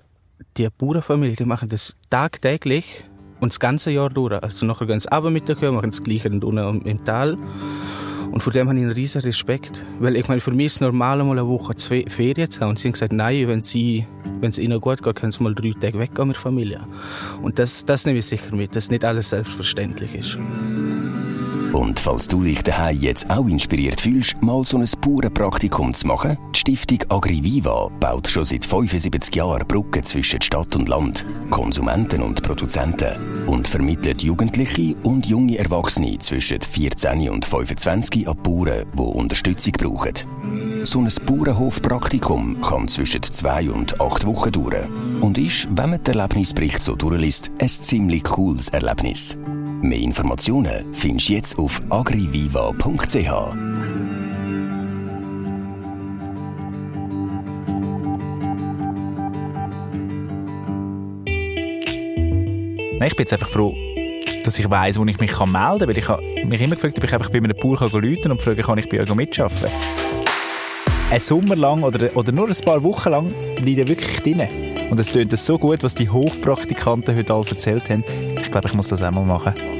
die 0.58 0.67
Bauernfamilie, 0.69 1.36
die 1.36 1.45
machen 1.45 1.69
das 1.69 1.97
tagtäglich 2.10 3.06
und 3.39 3.52
das 3.52 3.60
ganze 3.60 3.91
Jahr 3.91 4.10
durch. 4.10 4.41
Also 4.41 4.65
nachher 4.65 4.88
gehen 4.88 5.00
sie 5.00 5.10
runter 5.12 5.30
mit 5.30 5.47
der 5.47 5.56
Kühe, 5.56 5.71
machen 5.71 5.89
das 5.89 6.04
Gleiche 6.04 6.30
unten 6.30 6.82
im 6.82 7.06
Tal. 7.06 7.38
Und 8.32 8.41
vor 8.41 8.52
dem 8.52 8.67
habe 8.67 8.78
ich 8.78 8.84
einen 8.84 8.93
riesen 8.93 9.21
Respekt. 9.21 9.84
Weil 10.00 10.15
ich 10.15 10.28
meine, 10.28 10.41
für 10.41 10.52
mich 10.52 10.67
ist 10.67 10.73
es 10.76 10.82
normal, 10.82 11.23
mal 11.23 11.32
eine 11.32 11.47
Woche 11.47 11.76
zwei 11.76 12.06
Ferien 12.08 12.50
zu 12.50 12.62
haben. 12.62 12.71
Und 12.71 12.80
sie 12.80 12.88
haben 12.88 12.93
gesagt, 12.93 13.13
nein, 13.13 13.47
wenn, 13.47 13.63
sie, 13.63 14.06
wenn 14.39 14.50
es 14.50 14.60
ihnen 14.60 14.82
gut 14.82 15.02
geht, 15.02 15.15
können 15.15 15.32
sie 15.32 15.41
mal 15.43 15.56
drei 15.56 15.71
Tage 15.80 15.97
weg 15.97 16.17
mit 16.17 16.36
der 16.36 16.41
Familie. 16.41 16.82
Und 17.41 17.58
das, 17.58 17.86
das 17.86 18.06
nehme 18.06 18.19
ich 18.19 18.26
sicher 18.26 18.56
mit, 18.56 18.76
dass 18.76 18.91
nicht 18.91 19.06
alles 19.06 19.30
selbstverständlich 19.30 20.13
ist. 20.13 20.38
Und 21.78 22.00
falls 22.00 22.28
du 22.28 22.44
dich 22.44 22.63
daheim 22.63 22.98
jetzt 23.00 23.30
auch 23.30 23.46
inspiriert 23.46 24.02
fühlst, 24.02 24.42
mal 24.42 24.63
so 24.63 24.80
ein 24.80 24.90
Bauernpraktikum 25.00 25.94
zu 25.94 26.08
machen, 26.08 26.36
die 26.56 26.58
Stiftung 26.58 26.98
AgriViva 27.08 27.92
baut 28.00 28.28
schon 28.28 28.46
seit 28.46 28.66
75 28.66 29.36
Jahren 29.36 29.68
Brücken 29.68 30.04
zwischen 30.04 30.42
Stadt 30.42 30.76
und 30.76 30.90
Land, 30.90 31.24
Konsumenten 31.52 32.24
und 32.24 32.42
Produzenten 32.42 33.46
und 33.46 33.68
vermittelt 33.68 34.24
Jugendliche 34.24 34.96
und 35.04 35.28
junge 35.28 35.60
Erwachsene 35.60 36.18
zwischen 36.18 36.62
14 36.62 37.30
und 37.30 37.46
25 37.46 38.28
an 38.28 38.38
Bauern, 38.42 38.88
die 38.96 39.00
Unterstützung 39.00 39.74
brauchen. 39.74 40.13
So 40.84 41.00
ein 41.00 41.13
Bauernhofpraktikum 41.28 42.60
kann 42.60 42.88
zwischen 42.88 43.22
zwei 43.22 43.70
und 43.70 44.02
acht 44.02 44.26
Wochen 44.26 44.52
dauern 44.52 45.20
und 45.22 45.38
ist, 45.38 45.68
wenn 45.70 45.92
man 45.92 46.04
den 46.04 46.16
Erlebnisbericht 46.16 46.82
so 46.82 46.96
durchliest, 46.96 47.52
ein 47.62 47.70
ziemlich 47.70 48.24
cooles 48.24 48.70
Erlebnis. 48.70 49.38
Mehr 49.82 50.00
Informationen 50.00 50.92
findest 50.92 51.30
du 51.30 51.34
jetzt 51.34 51.60
auf 51.60 51.82
agriviva.ch. 51.90 53.16
Nein, 63.00 63.08
ich 63.08 63.16
bin 63.16 63.24
jetzt 63.24 63.34
einfach 63.34 63.50
froh, 63.50 63.76
dass 64.44 64.58
ich 64.58 64.68
weiss, 64.68 64.98
wo 64.98 65.06
ich 65.06 65.20
mich 65.20 65.40
melden 65.40 65.52
kann. 65.54 65.82
Weil 65.82 65.98
ich 65.98 66.08
habe 66.08 66.24
mich 66.24 66.60
immer 66.60 66.76
gefragt, 66.76 66.98
ob 66.98 67.04
ich 67.04 67.13
einfach 67.13 67.30
bei 67.30 67.38
einem 67.38 67.56
Bauer 67.56 67.80
rufen 67.80 68.32
und 68.32 68.42
fragen 68.42 68.62
kann 68.63 68.80
ich 68.80 68.90
bei 68.90 69.00
euch 69.00 69.13
mitarbeiten. 69.13 69.70
Ein 71.12 71.20
Sommer 71.20 71.56
lang 71.56 71.84
oder, 71.84 72.18
oder 72.18 72.32
nur 72.32 72.48
ein 72.48 72.66
paar 72.66 72.82
Wochen 72.82 73.10
lang 73.10 73.34
liegt 73.63 73.88
wirklich 73.88 74.22
drin. 74.22 74.42
Und 74.90 75.00
es 75.00 75.12
tönt 75.12 75.38
so 75.38 75.60
gut, 75.60 75.84
was 75.84 75.94
die 75.94 76.10
Hofpraktikanten 76.10 77.16
heute 77.16 77.34
alle 77.34 77.46
erzählt 77.48 77.92
haben. 77.92 78.04
Ich 78.48 78.52
glaube, 78.52 78.70
ich 78.70 78.74
muss 78.74 78.88
das 78.88 79.02
einmal 79.02 79.26
machen. 79.26 79.77